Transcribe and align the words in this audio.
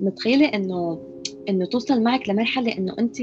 متخيلة 0.00 0.46
إنه 0.46 0.98
إنه 1.48 1.64
توصل 1.64 2.02
معك 2.02 2.28
لمرحلة 2.28 2.78
إنه 2.78 2.94
أنت 2.98 3.20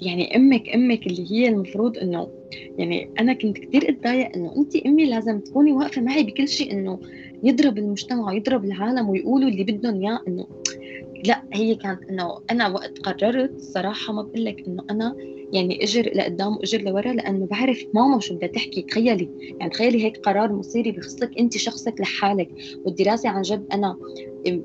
يعني 0.00 0.36
أمك 0.36 0.68
أمك 0.68 1.06
اللي 1.06 1.32
هي 1.32 1.48
المفروض 1.48 1.98
إنه 1.98 2.28
يعني 2.78 3.08
أنا 3.20 3.32
كنت 3.32 3.58
كثير 3.58 3.90
إتضايق 3.90 4.28
إنه 4.36 4.54
أنت 4.56 4.76
أمي 4.76 5.04
لازم 5.10 5.40
تكوني 5.40 5.72
واقفة 5.72 6.02
معي 6.02 6.22
بكل 6.22 6.48
شيء 6.48 6.72
إنه 6.72 6.98
يضرب 7.42 7.78
المجتمع 7.78 8.32
ويضرب 8.32 8.64
العالم 8.64 9.08
ويقولوا 9.08 9.48
اللي 9.48 9.64
بدهم 9.64 10.02
إياه 10.02 10.20
إنه 10.28 10.46
لا 11.24 11.42
هي 11.52 11.74
كانت 11.74 12.00
إنه 12.10 12.38
أنا 12.50 12.68
وقت 12.68 12.98
قررت 12.98 13.60
صراحة 13.60 14.12
ما 14.12 14.22
بقول 14.22 14.44
لك 14.44 14.62
إنه 14.68 14.82
أنا 14.90 15.14
يعني 15.52 15.84
إجر 15.84 16.10
لقدام 16.14 16.56
وإجر 16.56 16.80
لورا 16.80 17.12
لأنه 17.12 17.46
بعرف 17.46 17.84
ماما 17.92 18.20
شو 18.20 18.34
بدها 18.34 18.48
تحكي 18.48 18.82
تخيلي 18.82 19.28
يعني 19.60 19.70
تخيلي 19.72 20.04
هيك 20.04 20.16
قرار 20.22 20.52
مصيري 20.52 20.92
بخصك 20.92 21.30
أنت 21.38 21.56
شخصك 21.56 22.00
لحالك 22.00 22.48
والدراسة 22.84 23.28
عن 23.28 23.42
جد 23.42 23.64
أنا 23.72 23.96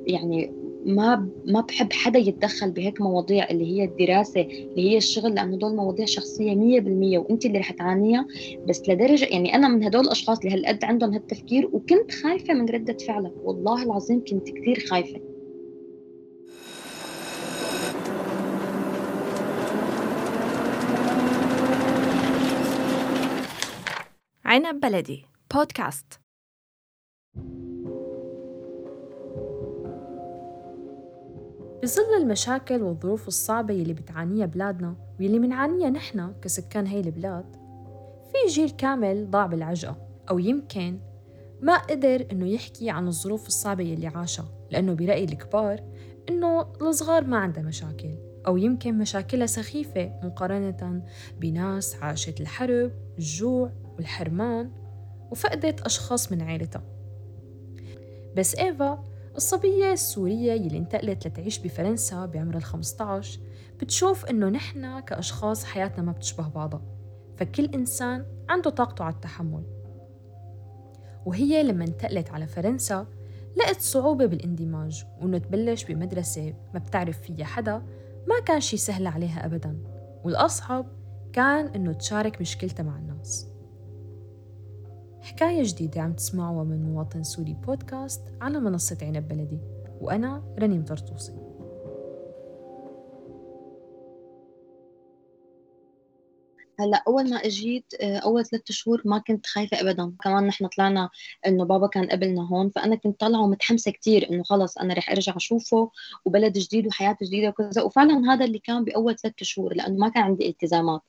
يعني 0.07 0.51
ما 0.85 1.29
ما 1.45 1.61
بحب 1.61 1.93
حدا 1.93 2.19
يتدخل 2.19 2.71
بهيك 2.71 3.01
مواضيع 3.01 3.49
اللي 3.49 3.65
هي 3.65 3.83
الدراسة 3.83 4.41
اللي 4.41 4.91
هي 4.91 4.97
الشغل 4.97 5.35
لأنه 5.35 5.57
دول 5.57 5.75
مواضيع 5.75 6.05
شخصية 6.05 6.53
100% 6.53 7.17
وانت 7.17 7.45
اللي 7.45 7.59
رح 7.59 7.71
تعانيها. 7.71 8.27
بس 8.67 8.89
لدرجة 8.89 9.25
يعني 9.25 9.55
أنا 9.55 9.67
من 9.67 9.83
هدول 9.83 10.05
الأشخاص 10.05 10.39
اللي 10.39 10.53
هالقد 10.53 10.83
عندهم 10.83 11.13
هالتفكير 11.13 11.69
وكنت 11.73 12.11
خايفة 12.11 12.53
من 12.53 12.69
ردة 12.69 12.97
فعلها 13.07 13.31
والله 13.43 13.83
العظيم 13.83 14.23
كنت 14.23 14.49
كثير 14.49 14.79
خايفة. 14.89 15.21
عنب 24.45 24.79
بلدي 24.79 25.25
بودكاست 25.53 26.20
بظل 31.83 32.21
المشاكل 32.21 32.81
والظروف 32.81 33.27
الصعبة 33.27 33.73
يلي 33.73 33.93
بتعانيها 33.93 34.45
بلادنا 34.45 34.95
واللي 35.19 35.39
منعانيها 35.39 35.89
نحن 35.89 36.33
كسكان 36.41 36.87
هاي 36.87 36.99
البلاد 36.99 37.55
في 38.31 38.53
جيل 38.53 38.69
كامل 38.69 39.31
ضاع 39.31 39.45
بالعجقة 39.45 39.97
أو 40.29 40.39
يمكن 40.39 40.99
ما 41.61 41.77
قدر 41.77 42.27
إنه 42.31 42.47
يحكي 42.47 42.89
عن 42.89 43.07
الظروف 43.07 43.47
الصعبة 43.47 43.83
يلي 43.83 44.07
عاشها 44.07 44.45
لأنه 44.71 44.93
برأي 44.93 45.23
الكبار 45.23 45.83
إنه 46.29 46.61
الصغار 46.81 47.23
ما 47.23 47.37
عندها 47.37 47.63
مشاكل 47.63 48.15
أو 48.47 48.57
يمكن 48.57 48.97
مشاكلها 48.97 49.45
سخيفة 49.45 50.13
مقارنة 50.23 51.03
بناس 51.39 51.95
عاشت 51.95 52.41
الحرب 52.41 52.91
الجوع 53.17 53.71
والحرمان 53.97 54.71
وفقدت 55.31 55.81
أشخاص 55.81 56.31
من 56.31 56.41
عائلتها 56.41 56.83
بس 58.37 58.55
إيفا 58.55 59.03
الصبية 59.35 59.91
السورية 59.91 60.51
يلي 60.51 60.77
انتقلت 60.77 61.27
لتعيش 61.27 61.59
بفرنسا 61.59 62.25
بعمر 62.25 62.57
ال 62.57 62.63
15 62.63 63.39
بتشوف 63.79 64.25
إنه 64.25 64.49
نحن 64.49 64.99
كأشخاص 64.99 65.63
حياتنا 65.65 66.03
ما 66.03 66.11
بتشبه 66.11 66.47
بعضها 66.47 66.81
فكل 67.37 67.65
إنسان 67.65 68.25
عنده 68.49 68.69
طاقته 68.69 69.03
على 69.05 69.13
التحمل. 69.13 69.63
وهي 71.25 71.63
لما 71.63 71.85
انتقلت 71.85 72.29
على 72.29 72.47
فرنسا 72.47 73.07
لقت 73.57 73.81
صعوبة 73.81 74.25
بالاندماج 74.25 75.05
وإنه 75.21 75.37
تبلش 75.37 75.83
بمدرسة 75.83 76.53
ما 76.73 76.79
بتعرف 76.79 77.21
فيها 77.21 77.45
حدا 77.45 77.77
ما 78.27 78.39
كان 78.45 78.59
شي 78.59 78.77
سهل 78.77 79.07
عليها 79.07 79.45
أبدا 79.45 79.77
والأصعب 80.23 80.85
كان 81.33 81.67
إنه 81.67 81.93
تشارك 81.93 82.41
مشكلتها 82.41 82.83
مع 82.83 82.97
الناس. 82.97 83.50
حكاية 85.21 85.63
جديدة 85.63 86.01
عم 86.01 86.13
تسمعوها 86.13 86.63
من 86.63 86.83
مواطن 86.83 87.23
سوري 87.23 87.53
بودكاست 87.53 88.21
على 88.41 88.59
منصة 88.59 88.97
عنب 89.01 89.27
بلدي. 89.27 89.59
وأنا 90.01 90.43
رنيم 90.59 90.83
طرطوسي 90.83 91.40
هلأ 96.81 97.03
أول 97.07 97.29
ما 97.29 97.37
أجيت 97.37 97.93
آه، 98.01 98.17
أول 98.17 98.45
ثلاث 98.45 98.61
شهور 98.71 99.01
ما 99.05 99.17
كنت 99.17 99.45
خايفة 99.45 99.81
ابدا. 99.81 100.13
كمان 100.23 100.47
نحن 100.47 100.67
طلعنا 100.67 101.09
إنه 101.47 101.65
بابا 101.65 101.87
كان 101.87 102.05
قبلنا 102.09 102.47
هون 102.47 102.69
فأنا 102.69 102.95
كنت 102.95 103.19
طالعة 103.19 103.41
ومتحمسة 103.41 103.91
كثير 103.91 104.29
إنه 104.31 104.43
خلص 104.43 104.77
أنا 104.77 104.93
رح 104.93 105.11
أرجع 105.11 105.35
أشوفه 105.35 105.91
وبلد 106.25 106.57
جديد 106.57 106.87
وحياة 106.87 107.17
جديدة 107.23 107.49
وكذا. 107.49 107.81
وفعلا 107.81 108.33
هذا 108.33 108.45
اللي 108.45 108.59
كان 108.59 108.83
بأول 108.83 109.15
ثلاث 109.15 109.33
شهور 109.41 109.73
لأنه 109.73 109.97
ما 109.97 110.09
كان 110.09 110.23
عندي 110.23 110.49
التزامات. 110.49 111.01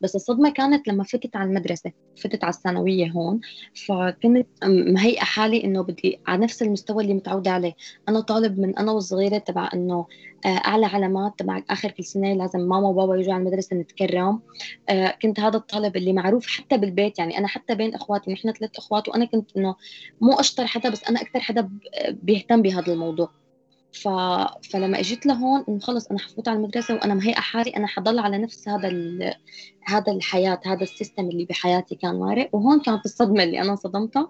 بس 0.00 0.16
الصدمة 0.16 0.50
كانت 0.50 0.88
لما 0.88 1.04
فتت 1.04 1.36
على 1.36 1.48
المدرسة 1.48 1.92
فتت 2.16 2.44
على 2.44 2.54
الثانوية 2.54 3.10
هون. 3.10 3.40
فكنت 3.86 4.48
مهيئة 4.64 5.20
حالي 5.24 5.64
إنه 5.64 5.82
بدي 5.82 6.20
على 6.26 6.42
نفس 6.42 6.62
المستوى 6.62 7.02
اللي 7.02 7.14
متعوده 7.14 7.50
عليه. 7.50 7.74
أنا 8.08 8.20
طالب 8.20 8.58
من 8.58 8.78
أنا 8.78 8.92
وصغيره 8.92 9.38
تبع 9.38 9.68
إنه 9.74 10.06
آه، 10.46 10.48
أعلى 10.48 10.86
علامات 10.86 11.38
تبع 11.38 11.62
آخر 11.70 11.90
كل 11.90 12.04
سنة. 12.04 12.34
لازم 12.34 12.60
ماما 12.60 12.88
وبابا 12.88 13.16
يجوا 13.16 13.34
على 13.34 13.40
المدرسة 13.40 13.76
نتكرم. 13.76 14.40
آه، 14.88 15.16
كنت 15.22 15.40
هذا 15.40 15.56
الطالب 15.56 15.96
اللي 15.96 16.12
معروف 16.12 16.46
حتى 16.46 16.78
بالبيت 16.78 17.18
يعني 17.18 17.38
أنا 17.38 17.48
حتى 17.48 17.74
بين 17.74 17.94
إخواتي 17.94 18.32
نحن 18.32 18.52
ثلاث 18.52 18.70
إخوات 18.78 19.08
وأنا 19.08 19.24
كنت 19.24 19.56
إنه 19.56 19.76
مو 20.20 20.32
أشطر 20.32 20.66
حدا 20.66 20.88
بس 20.88 21.04
أنا 21.04 21.20
أكثر 21.20 21.40
حدا 21.40 21.70
بيهتم 22.10 22.62
بهذا 22.62 22.92
الموضوع. 22.92 23.30
ف... 23.92 24.08
فلما 24.72 25.00
إجيت 25.00 25.26
لهون 25.26 25.64
إنه 25.68 25.78
خلص 25.78 26.06
أنا 26.06 26.18
حفوت 26.18 26.48
على 26.48 26.56
المدرسة 26.56 26.94
وأنا 26.94 27.14
مهيئه 27.14 27.40
حالي 27.40 27.70
أنا 27.70 27.86
حضل 27.86 28.18
على 28.18 28.38
نفس 28.38 28.68
هذا 28.68 28.88
ال... 28.88 29.34
هذا 29.84 30.12
الحياة 30.12 30.60
هذا 30.66 30.82
السيستم 30.82 31.28
اللي 31.28 31.44
بحياتي 31.44 31.94
كان 31.94 32.18
مارق 32.18 32.48
وهون 32.52 32.80
كانت 32.80 33.04
الصدمة 33.04 33.42
اللي 33.42 33.60
أنا 33.60 33.76
صدمتها 33.76 34.28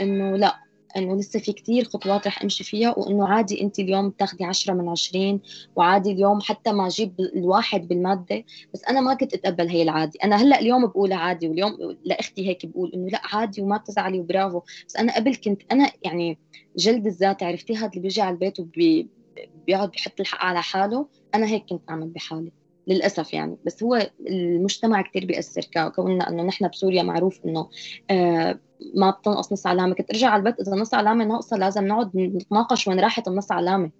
إنه 0.00 0.36
لا 0.36 0.71
إنه 0.96 1.16
لسه 1.16 1.38
في 1.40 1.52
كثير 1.52 1.84
خطوات 1.84 2.26
رح 2.26 2.42
أمشي 2.42 2.64
فيها 2.64 2.98
وإنه 2.98 3.28
عادي 3.28 3.62
أنت 3.62 3.78
اليوم 3.78 4.10
تاخذي 4.10 4.44
10 4.44 4.74
من 4.74 4.88
20 4.88 5.40
وعادي 5.76 6.12
اليوم 6.12 6.40
حتى 6.40 6.72
ما 6.72 6.86
أجيب 6.86 7.20
الواحد 7.20 7.88
بالمادة. 7.88 8.44
بس 8.74 8.84
أنا 8.84 9.00
ما 9.00 9.14
كنت 9.14 9.34
أتقبل 9.34 9.68
هي 9.68 9.82
العادي 9.82 10.18
أنا 10.24 10.36
هلأ 10.36 10.60
اليوم 10.60 10.86
بقولها 10.86 11.18
عادي 11.18 11.48
واليوم 11.48 11.96
لأختي 12.04 12.48
هيك 12.48 12.66
بقول 12.66 12.92
إنه 12.94 13.08
لأ 13.08 13.20
عادي 13.24 13.62
وما 13.62 13.78
تزعلي 13.78 14.20
وبرافو. 14.20 14.60
بس 14.88 14.96
أنا 14.96 15.16
قبل 15.16 15.34
كنت 15.34 15.62
أنا 15.72 15.90
يعني 16.02 16.38
جلد 16.76 17.06
الذات 17.06 17.42
عرفتي؟ 17.42 17.76
هذا 17.76 17.88
اللي 17.88 18.00
بيجي 18.00 18.20
على 18.20 18.34
البيت 18.34 18.60
وبيقعد 18.60 19.90
بيحط 19.90 20.20
الحق 20.20 20.44
على 20.44 20.62
حاله. 20.62 21.06
أنا 21.34 21.46
هيك 21.46 21.64
كنت 21.70 21.82
أعمل 21.90 22.08
بحالي 22.08 22.52
للأسف 22.86 23.32
يعني. 23.32 23.56
بس 23.66 23.82
هو 23.82 24.10
المجتمع 24.28 25.02
كثير 25.02 25.24
بيأثر 25.24 25.90
كوننا 25.94 26.28
إنه 26.28 26.42
نحن 26.42 26.68
بسوريا 26.68 27.02
معروف 27.02 27.40
إنه 27.44 27.68
آه 28.10 28.58
ما 28.94 29.10
بتنقص 29.10 29.52
نص 29.52 29.66
علامة. 29.66 29.94
كنت 29.94 30.10
أرجع 30.10 30.28
على 30.28 30.40
البيت 30.40 30.60
إذا 30.60 30.76
نص 30.76 30.94
علامة 30.94 31.24
ناقصة 31.24 31.56
لازم 31.56 31.86
نقعد 31.86 32.16
نتناقش 32.16 32.88
وين 32.88 33.00
راحت 33.00 33.28
النص 33.28 33.52
علامة. 33.52 33.90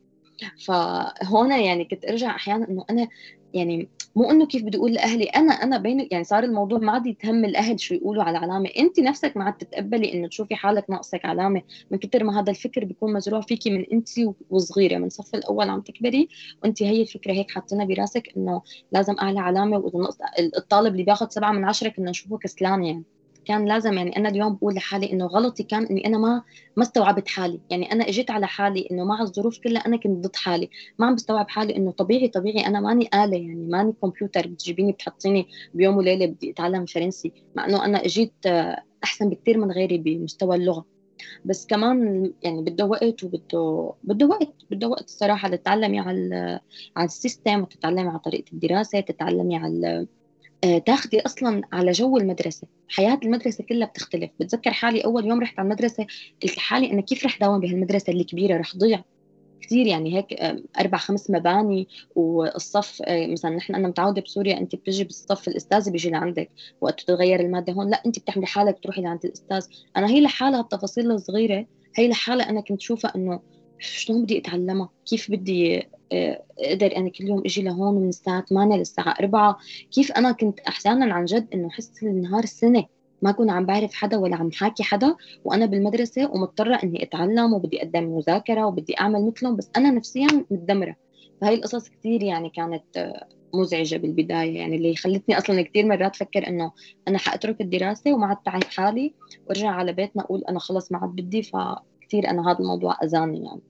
فهون 0.67 1.53
يعني 1.53 1.85
كنت 1.85 2.05
أرجع 2.05 2.31
أحيانا 2.31 2.69
إنه 2.69 2.85
أنا 2.91 3.09
يعني 3.55 3.89
مو 4.17 4.31
إنه 4.31 4.47
كيف 4.47 4.63
بدي 4.63 4.79
أقول 4.79 4.93
لأهلي 4.93 5.25
أنا 5.25 5.53
أنا 5.53 5.79
بين 5.79 6.09
يعني 6.11 6.25
صار 6.25 6.45
الموضوع 6.45 6.79
ما 6.79 6.93
عاد 6.93 7.07
يتهم 7.07 7.45
الأهل 7.45 7.81
شو 7.81 7.95
يقولوا 7.95 8.23
على 8.23 8.39
علامه 8.39 8.69
أنت 8.79 9.01
نفسك 9.01 9.37
ما 9.37 9.45
عاد 9.45 9.53
تتقبلي 9.53 10.13
إنه 10.15 10.29
تشوفي 10.29 10.55
حالك 10.55 10.91
ناقصك 10.91 11.25
علامة. 11.25 11.63
من 11.91 11.99
كثر 11.99 12.25
ما 12.25 12.41
هذا 12.41 12.51
الفكر 12.51 12.85
بيكون 12.85 13.13
مزروع 13.13 13.41
فيكي 13.41 13.71
من 13.71 13.85
أنت 13.93 14.09
وصغيرة. 14.51 14.99
من 14.99 15.07
الصف 15.07 15.35
الأول 15.35 15.71
عم 15.71 15.81
تكبري 15.81 16.29
وانت 16.63 16.83
هي 16.83 17.03
الفكرة 17.03 17.33
هيك 17.33 17.51
حاطينها 17.51 17.85
براسك 17.85 18.33
إنه 18.37 18.63
لازم 18.93 19.17
أعلى 19.21 19.41
علامة. 19.41 19.79
وإذا 19.79 20.09
الطالب 20.57 20.93
اللي 20.93 21.03
بياخذ 21.03 21.29
سبعة 21.29 21.53
من 21.53 21.65
عشرة 21.65 21.89
كنا 21.89 22.11
نشوفه 22.11 22.39
كسلان 22.39 22.85
يعني. 22.85 23.03
كان 23.45 23.65
لازم 23.69 23.93
يعني 23.93 24.17
أنا 24.17 24.29
اليوم 24.29 24.55
بقول 24.55 24.75
لحالي 24.75 25.13
إنه 25.13 25.27
غلطي 25.27 25.63
كان 25.63 25.87
إني 25.87 26.07
أنا 26.07 26.19
ما 26.19 26.43
ما 26.77 26.83
استوعبت 26.83 27.29
حالي. 27.29 27.61
يعني 27.71 27.93
أنا 27.93 28.09
إجيت 28.09 28.31
على 28.31 28.47
حالي 28.47 28.89
إنه 28.91 29.05
مع 29.05 29.23
الظروف 29.23 29.59
كلها 29.59 29.87
أنا 29.87 29.97
كنت 29.97 30.27
ضد 30.27 30.37
حالي. 30.37 30.71
ما 30.99 31.07
عم 31.07 31.15
بستوعب 31.15 31.49
حالي 31.49 31.77
إنه 31.77 31.91
طبيعي 31.91 32.29
طبيعي 32.29 32.67
أنا 32.67 32.81
ماني 32.81 33.09
آلة 33.15 33.37
يعني 33.37 33.67
ماني 33.69 33.93
كمبيوتر 34.03 34.47
بتجيبيني 34.47 34.93
بتحطيني 34.93 35.49
بيوم 35.75 35.97
وليلة 35.97 36.27
بدي 36.27 36.51
أتعلم 36.51 36.87
فرنسي 36.87 37.33
مع 37.57 37.67
إنه 37.67 37.85
أنا 37.85 38.05
إجيت 38.05 38.47
أحسن 39.05 39.29
بكثير 39.31 39.59
من 39.59 39.73
غيري 39.73 39.99
بمستوى 39.99 40.57
اللغة. 40.57 40.87
بس 41.45 41.67
كمان 41.67 42.33
يعني 42.43 42.63
بده 42.63 42.85
وقت 42.87 43.25
وبده 43.25 43.93
بده 44.05 44.27
وقت 44.27 44.55
بده 44.71 44.89
وقت 44.89 45.05
الصراحه 45.05 45.49
لتتعلمي 45.49 46.01
على 46.01 46.61
على 46.97 47.05
السيستم 47.07 47.61
وتتعلمي 47.63 48.09
على 48.09 48.19
طريقة 48.19 48.45
الدراسة 48.53 49.01
تتعلمي 49.01 49.57
على 49.57 49.89
آه، 49.89 50.07
تاخدي 50.87 51.21
أصلا 51.21 51.63
على 51.73 51.93
جو 51.93 52.17
المدرسة. 52.17 52.67
حياة 52.89 53.19
المدرسة 53.25 53.65
كلها 53.65 53.87
بتختلف. 53.89 54.31
بتذكر 54.41 54.73
حالي 54.73 55.01
أول 55.01 55.27
يوم 55.27 55.41
رحت 55.41 55.59
على 55.59 55.67
المدرسة 55.67 56.07
قلت 56.43 56.57
لحالي 56.57 56.93
أنا 56.93 57.01
كيف 57.01 57.25
رح 57.25 57.39
داوم 57.39 57.61
بهالمدرسة 57.61 58.13
الكبيرة؟ 58.13 58.57
رح 58.57 58.77
ضيع 58.77 59.05
كثير 59.63 59.87
يعني 59.87 60.17
هيك 60.17 60.33
آه، 60.33 60.63
أربع 60.81 60.99
خمس 60.99 61.31
مباني 61.31 61.89
والصف 62.15 63.03
آه، 63.03 63.27
مثلا 63.27 63.57
نحن 63.57 63.75
أنا 63.75 63.89
متعودة 63.89 64.23
بسوريا 64.23 64.59
أنت 64.59 64.75
بتجي 64.75 65.05
بالصف 65.05 65.49
الأستاذ 65.49 65.91
بيجي 65.91 66.11
لعندك. 66.11 66.51
وقت 66.81 67.01
تتغير 67.01 67.41
المادة 67.41 67.73
هون 67.73 67.91
لا 67.91 68.03
أنت 68.07 68.19
بتحملي 68.19 68.47
حالك 68.47 68.79
تروحي 68.83 69.03
لعند 69.03 69.25
الأستاذ. 69.25 69.67
أنا 69.97 70.09
هي 70.11 70.21
لحالها 70.21 70.61
التفاصيل 70.61 71.11
الصغيرة 71.11 71.67
هي 71.97 72.09
لحالها 72.09 72.51
أنا 72.51 72.61
كنت 72.61 72.81
شوفها 72.81 73.13
إنه 73.17 73.41
شلون 73.83 74.23
بدي 74.23 74.39
أتعلمها؟ 74.39 74.89
كيف 75.07 75.31
بدي 75.31 75.89
أقدر 76.59 76.97
أنا 76.97 77.09
كل 77.09 77.25
يوم 77.25 77.43
أجي 77.47 77.63
لهون 77.63 77.95
من 77.95 78.09
الساعة 78.09 78.45
8 78.45 78.77
للساعة 78.77 79.15
4 79.21 79.59
كيف 79.91 80.13
أنا 80.13 80.33
كنت 80.33 80.61
أحيانا 80.61 81.15
عن 81.15 81.25
جد 81.25 81.49
إنه 81.55 81.69
أحس 81.69 82.03
النهار 82.03 82.45
السنة 82.45 82.85
ما 83.23 83.33
كنت 83.33 83.51
عم 83.51 83.67
بعرف 83.67 83.95
حدا 83.95 84.17
ولا 84.17 84.37
عم 84.37 84.51
حاكي 84.53 84.83
حدا 84.83 85.17
وأنا 85.45 85.67
بالمدرسة 85.67 86.31
ومضطرة 86.31 86.75
إني 86.85 87.03
أتعلم 87.03 87.53
وبدي 87.53 87.83
أقدم 87.83 88.05
مذاكرة 88.05 88.67
وبدي 88.67 89.01
أعمل 89.01 89.27
مثلهم 89.27 89.57
بس 89.57 89.71
أنا 89.77 89.91
نفسيا 89.91 90.27
متدمرة. 90.51 90.97
فهي 91.41 91.55
القصص 91.55 91.89
كثير 91.89 92.23
يعني 92.23 92.51
كانت 92.51 93.13
مزعجة 93.55 93.97
بالبداية 93.97 94.57
يعني 94.57 94.77
اللي 94.77 94.97
خلتني 94.97 95.39
أصلا 95.39 95.63
كثير 95.63 95.87
مرات 95.87 96.15
أفكر 96.15 96.49
إنه 96.49 96.73
أنا 97.09 97.19
حأترك 97.19 97.61
الدراسة 97.61 98.15
وما 98.15 98.27
عاد 98.27 98.37
تعب 98.37 98.65
حالي 98.65 99.15
وأرجع 99.47 99.69
على 99.69 99.93
بيتنا 99.93 100.23
أقول 100.23 100.45
أنا 100.49 100.59
خلص 100.59 100.93
ما 100.93 100.99
عاد 100.99 101.11
بدي 101.11 101.43
فكثير 101.43 102.31
أنا 102.31 102.51
هذا 102.51 102.59
الموضوع 102.59 102.97
أذاني 103.03 103.45
يعني. 103.45 103.61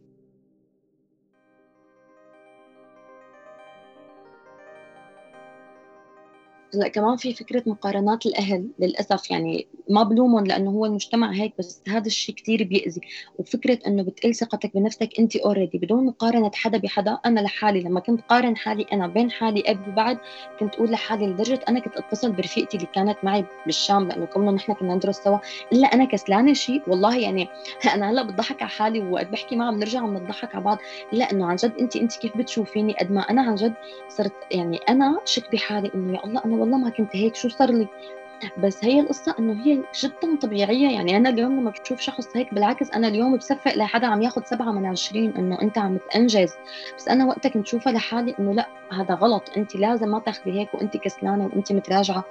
هلا 6.74 6.88
كمان 6.88 7.16
في 7.16 7.34
فكرة 7.34 7.62
مقارنات 7.66 8.26
الأهل 8.26 8.68
للأسف 8.78 9.30
يعني 9.30 9.66
ما 9.90 10.02
بلومهم 10.02 10.46
لأنه 10.46 10.70
هو 10.70 10.86
المجتمع 10.86 11.32
هيك 11.32 11.52
بس 11.58 11.82
هذا 11.88 12.06
الشيء 12.06 12.34
كثير 12.34 12.64
بيأذي. 12.64 13.00
وفكرة 13.38 13.78
إنه 13.86 14.02
بتقل 14.02 14.34
ثقتك 14.34 14.74
بنفسك 14.74 15.08
انت 15.18 15.36
اوريدي 15.36 15.78
بدون 15.78 16.06
مقارنة 16.06 16.50
حدا 16.54 16.78
بحدا 16.78 17.18
أنا 17.26 17.40
لحالي 17.40 17.80
لما 17.80 18.00
كنت 18.00 18.20
قارن 18.20 18.56
حالي 18.56 18.86
أنا 18.92 19.06
بين 19.06 19.30
حالي 19.30 19.62
قبل 19.62 19.90
وبعد 19.90 20.18
كنت 20.60 20.74
أقول 20.74 20.90
لحالي 20.90 21.26
لدرجة 21.26 21.60
أنا 21.68 21.80
كنت 21.80 21.96
أتصل 21.96 22.32
برفيقتي 22.32 22.76
اللي 22.76 22.88
كانت 22.94 23.18
معي 23.22 23.44
بالشام 23.66 24.08
لأنه 24.08 24.26
كنا 24.26 24.50
نحن 24.50 24.72
كنا 24.72 24.94
ندرس 24.94 25.16
سوا. 25.16 25.38
إلا 25.72 25.86
أنا 25.86 26.04
كسلانة 26.04 26.52
شيء 26.52 26.82
والله 26.86 27.18
يعني 27.18 27.48
أنا 27.94 28.10
هلأ 28.10 28.22
بضحك 28.22 28.62
على 28.62 28.70
حالي 28.70 29.00
وقت 29.00 29.26
بحكي 29.28 29.56
معها 29.56 29.72
بنرجع 29.72 30.00
بنضحك 30.06 30.54
على 30.54 30.64
بعض. 30.64 30.78
لا 31.12 31.32
إنه 31.32 31.46
عن 31.46 31.56
جد 31.56 31.72
انت 31.80 31.96
انت 31.96 32.16
كيف 32.16 32.36
بتشوفيني؟ 32.36 32.92
قد 32.94 33.10
ما 33.12 33.20
أنا 33.20 33.42
عن 33.42 33.54
جد 33.54 33.74
صرت 34.08 34.32
يعني 34.50 34.76
أنا 34.88 35.20
شك 35.24 35.52
بحالي 35.52 35.90
إنه 35.94 36.14
يا 36.14 36.24
الله 36.24 36.44
أنا 36.44 36.61
والله 36.62 36.78
ما 36.78 36.90
كنت 36.90 37.16
هيك 37.16 37.34
شو 37.34 37.48
صار 37.48 37.70
لي. 37.70 37.88
بس 38.58 38.84
هي 38.84 39.00
القصة 39.00 39.34
إنه 39.38 39.64
هي 39.64 39.82
جدا 40.00 40.36
طبيعية 40.42 40.88
يعني 40.88 41.16
أنا 41.16 41.28
اليوم 41.28 41.60
لما 41.60 41.70
بشوف 41.70 42.00
شخص 42.00 42.36
هيك 42.36 42.54
بالعكس 42.54 42.90
أنا 42.90 43.08
اليوم 43.08 43.36
بصفق 43.36 43.74
لحدا 43.76 44.06
عم 44.06 44.22
ياخذ 44.22 44.42
سبعة 44.44 44.72
من 44.72 44.86
عشرين 44.86 45.36
إنه 45.36 45.62
أنت 45.62 45.78
عم 45.78 45.98
تنجز 46.12 46.52
بس 46.96 47.08
أنا 47.08 47.26
وقتها 47.26 47.48
كنت 47.48 47.66
شوفها 47.66 47.92
لحالي 47.92 48.34
إنه 48.38 48.52
لا 48.54 48.66
هذا 48.92 49.14
غلط. 49.14 49.42
أنت 49.56 49.76
لازم 49.76 50.08
ما 50.08 50.18
تاخذي 50.18 50.60
هيك 50.60 50.74
وأنت 50.74 50.96
كسلانة 50.96 51.44
وأنت 51.44 51.72
متراجعة. 51.72 52.24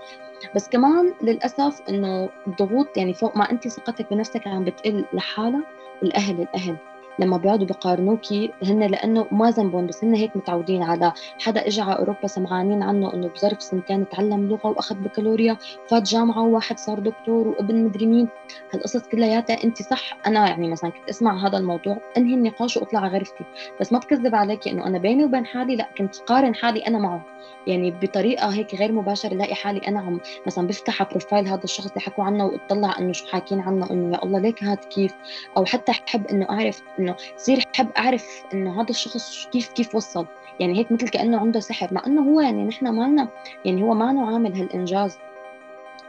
بس 0.56 0.70
كمان 0.70 1.14
للأسف 1.22 1.82
إنه 1.90 2.30
الضغوط 2.48 2.98
يعني 2.98 3.14
فوق 3.14 3.38
ما 3.38 3.52
أنت 3.52 3.68
ثقتك 3.68 4.14
بنفسك 4.14 4.48
عم 4.48 4.64
بتقل 4.64 5.06
لحالها 5.14 5.64
الأهل 6.04 6.42
الأهل. 6.42 6.78
لما 7.20 7.38
بيقعدوا 7.38 7.68
بقارنوكي 7.68 8.52
هن 8.64 8.84
لأنه 8.84 9.28
ما 9.32 9.52
ذنبهم 9.52 9.88
بس 9.88 10.04
هن 10.04 10.14
هيك 10.14 10.38
متعودين 10.38 10.84
على 10.84 11.14
حدا 11.40 11.68
اجى 11.68 11.82
على 11.82 12.00
أوروبا 12.00 12.28
سمعانين 12.28 12.84
عنه 12.84 13.14
انه 13.14 13.28
بظرف 13.28 13.64
سنتين 13.64 14.10
تعلم 14.10 14.50
لغة 14.50 14.68
وأخذ 14.68 14.96
بكالوريا 14.96 15.58
فات 15.88 16.04
جامعة 16.04 16.44
وواحد 16.44 16.80
صار 16.80 17.00
دكتور 17.00 17.48
وابن 17.48 17.84
مدري 17.84 18.06
مين. 18.06 18.28
هالقصص 18.74 19.08
كلياتها 19.08 19.64
انت 19.64 19.82
صح 19.82 20.18
أنا 20.28 20.48
يعني 20.48 20.70
مثلا 20.70 20.90
كنت 20.90 21.10
أسمع 21.10 21.48
هذا 21.48 21.58
الموضوع 21.58 21.98
انهي 22.18 22.34
النقاش 22.34 22.78
وأطلع 22.78 23.00
على 23.00 23.18
غرفتي 23.18 23.44
بس 23.80 23.94
ما 23.94 24.00
بكذب 24.00 24.36
عليكي 24.36 24.72
انه 24.72 24.88
أنا 24.88 24.98
بيني 24.98 25.26
وبين 25.26 25.46
حالي 25.46 25.76
لأ 25.76 25.90
كنت 25.98 26.16
قارن 26.18 26.56
حالي 26.56 26.80
أنا 26.80 27.00
معه. 27.00 27.26
يعني 27.68 27.92
بطريقة 27.92 28.48
هيك 28.48 28.76
غير 28.76 28.92
مباشرة 28.92 29.34
لاقي 29.34 29.56
حالي 29.56 29.80
أنا 29.88 30.00
عم 30.00 30.20
مثلا 30.48 30.68
بفتح 30.68 31.04
بروفايل 31.04 31.48
هذا 31.48 31.64
الشخص 31.64 31.88
اللي 31.88 32.02
حكوا 32.02 32.24
عنه 32.24 32.46
وأطلع 32.46 33.00
انه 33.00 33.14
شو 33.14 33.28
حاكين 33.28 33.60
عنه 33.60 33.92
انه 33.92 34.14
يا 34.16 34.24
الله 34.24 34.40
ليك 34.40 34.64
هاد 34.64 34.78
كيف؟ 34.78 35.14
أو 35.58 35.66
حتى 35.66 35.92
أحب 35.92 36.28
انه 36.28 36.50
أعرف 36.50 36.82
إنه 37.02 37.16
صير 37.38 37.66
أحب 37.76 37.88
أعرف 37.98 38.44
إنه 38.54 38.82
هذا 38.82 38.90
الشخص 38.90 39.48
كيف 39.52 39.70
كيف 39.70 39.96
وصل. 39.96 40.26
يعني 40.60 40.80
هيك 40.80 40.92
مثل 40.92 41.10
كأنه 41.10 41.40
عنده 41.40 41.60
سحر. 41.60 41.94
مع 41.94 42.02
إنه 42.08 42.22
هو 42.22 42.42
يعني 42.42 42.66
نحن 42.66 42.88
ما 42.88 43.04
لنا 43.04 43.28
يعني 43.66 43.84
هو 43.84 43.94
ما 43.94 44.32
عامل 44.34 44.56
هالإنجاز. 44.56 45.18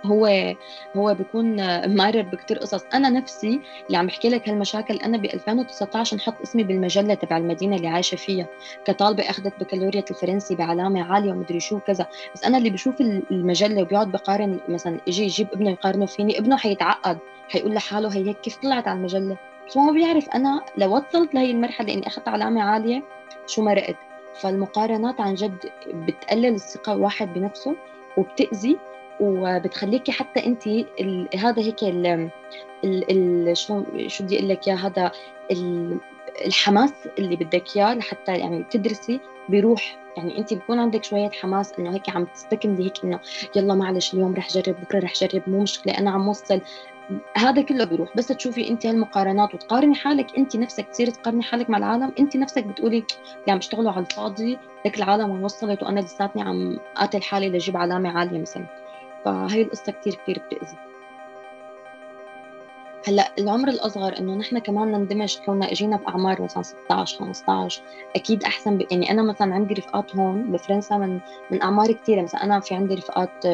هو 0.07 0.55
هو 0.97 1.15
بيكون 1.15 1.57
مارر 1.97 2.23
بكتير 2.23 2.59
قصص. 2.59 2.85
أنا 2.95 3.11
نفسي 3.11 3.61
اللي 3.87 3.99
عم 3.99 4.07
بحكي 4.07 4.29
لك 4.29 4.49
هالمشاكل 4.49 4.97
أنا 4.97 5.19
ب 5.19 5.25
2019 5.25 6.17
نحط 6.17 6.41
اسمي 6.43 6.63
بالمجلة 6.63 7.15
تبع 7.15 7.37
المدينة 7.37 7.77
اللي 7.77 7.89
عايشة 7.89 8.17
فيها. 8.17 8.47
كطالبة 8.85 9.31
أخذت 9.31 9.53
بكالوريا 9.61 10.05
الفرنسي 10.11 10.55
بعلامه 10.55 11.13
عالية 11.13 11.33
ومدري 11.33 11.61
شو 11.61 11.81
كذا 11.81 12.07
بس 12.35 12.45
أنا 12.45 12.59
اللي 12.59 12.71
بشوف 12.71 13.01
المجلة 13.01 13.83
وبيقعد 13.83 14.13
بقارن 14.13 14.61
مثلا 14.69 15.01
يجي 15.07 15.25
يجيب 15.25 15.49
ابنه 15.53 15.71
يقارنه 15.71 16.07
فيني 16.07 16.39
ابنه 16.39 16.57
حيتعقد. 16.57 17.19
حيقول 17.49 17.75
لحاله 17.75 18.17
هي 18.17 18.29
هيك 18.29 18.41
كيف 18.41 18.57
طلعت 18.57 18.89
على 18.89 18.99
المجلة؟ 18.99 19.37
ما 19.81 19.93
بيعرف. 19.93 20.29
أنا 20.29 20.61
لو 20.77 20.97
وصلت 20.97 21.35
لهي 21.35 21.51
المرحلة 21.51 21.93
إني 21.93 22.07
أخذت 22.07 22.29
علامة 22.29 22.63
عالية 22.63 23.03
شو 23.47 23.63
مرقت 23.63 23.97
فالمقارنات 24.41 25.21
عن 25.21 25.35
جد 25.35 25.71
بتقلل 25.87 26.55
الثقة 26.55 26.93
الواحد 26.93 27.35
بنفسه 27.35 27.77
وبتأذي 28.17 28.79
وبتخليكي 29.21 30.13
حتى 30.13 30.47
انت 30.47 30.69
هذا 31.37 31.63
هيك 31.63 31.85
ال 31.85 32.31
ال 32.85 33.57
شو 33.57 33.85
شو 34.07 34.25
بدي 34.25 34.39
أقول 34.39 34.49
لك 34.49 34.69
إياه؟ 34.69 34.77
هذا 34.77 35.13
الحماس 36.47 36.93
اللي 37.19 37.37
بدك 37.37 37.77
إياه 37.77 37.95
لحتى 37.95 38.37
يعني 38.37 38.65
تدرسي 38.71 39.21
بيروح 39.49 39.99
يعني 40.17 40.39
انت 40.39 40.55
بكون 40.55 40.79
عندك 40.79 41.05
شوية 41.05 41.31
حماس 41.31 41.73
إنه 41.79 41.95
هيك 41.95 42.09
عم 42.09 42.25
تستكملي 42.25 42.85
هيك 42.85 43.05
إنه 43.05 43.21
يلا 43.57 43.75
معلش 43.75 44.15
اليوم 44.15 44.35
رح 44.35 44.49
جرب 44.49 44.77
بكرة 44.81 44.99
رح 44.99 45.13
جرب 45.13 45.43
مو 45.47 45.63
مشكلة 45.63 45.99
أنا 45.99 46.11
عم 46.11 46.29
وصل 46.29 46.61
هذا 47.37 47.63
كله 47.63 47.85
بيروح. 47.85 48.17
بس 48.17 48.27
تشوفي 48.27 48.69
انت 48.69 48.87
هالمقارنات 48.87 49.55
وتقارني 49.55 49.95
حالك 49.95 50.37
انت 50.39 50.57
نفسك 50.57 50.89
تصيري 50.89 51.11
تقارني 51.11 51.43
حالك 51.43 51.71
مع 51.71 51.79
العالم. 51.79 52.13
انت 52.19 52.37
نفسك 52.37 52.65
بتقولي 52.65 52.97
اللي 52.97 53.53
عم 53.53 53.57
بيشتغلوا 53.57 53.93
على 53.93 54.07
الفاضي 54.07 54.59
لك 54.87 54.99
العالم 54.99 55.31
وين 55.31 55.45
وصلت 55.45 55.83
وأنا 55.83 56.01
لساتني 56.01 56.43
عم 56.43 56.79
قاتل 56.95 57.23
حالي 57.23 57.49
لجيب 57.49 57.77
علامة 57.77 58.19
عالية 58.19 58.39
مثلا. 58.39 58.67
فهي 59.25 59.63
القصة 59.63 59.93
كثير 59.93 60.15
كثير 60.15 60.39
بتأذي. 60.39 60.77
هلأ 63.09 63.33
العمر 63.39 63.69
الأصغر 63.69 64.19
إنه 64.19 64.35
نحن 64.35 64.59
كمان 64.59 64.93
نندمج 64.93 65.39
كوننا 65.47 65.73
إجينا 65.73 65.97
بأعمار 65.97 66.43
مثلا 66.43 66.63
16 66.63 67.19
15 67.19 67.83
أكيد 68.17 68.45
أحسن 68.45 68.79
ب... 68.79 68.87
يعني 68.91 69.11
أنا 69.11 69.23
مثلا 69.23 69.55
عندي 69.55 69.75
رفقات 69.75 70.17
هون 70.17 70.53
بفرنسا 70.53 70.97
من 70.97 71.21
من 71.51 71.63
أعمار 71.63 71.93
كثيره 71.93 72.23
مثلا 72.23 72.45
أنا 72.45 72.61
في 72.61 72.75
عندي 72.75 72.95
رفقات 72.95 73.47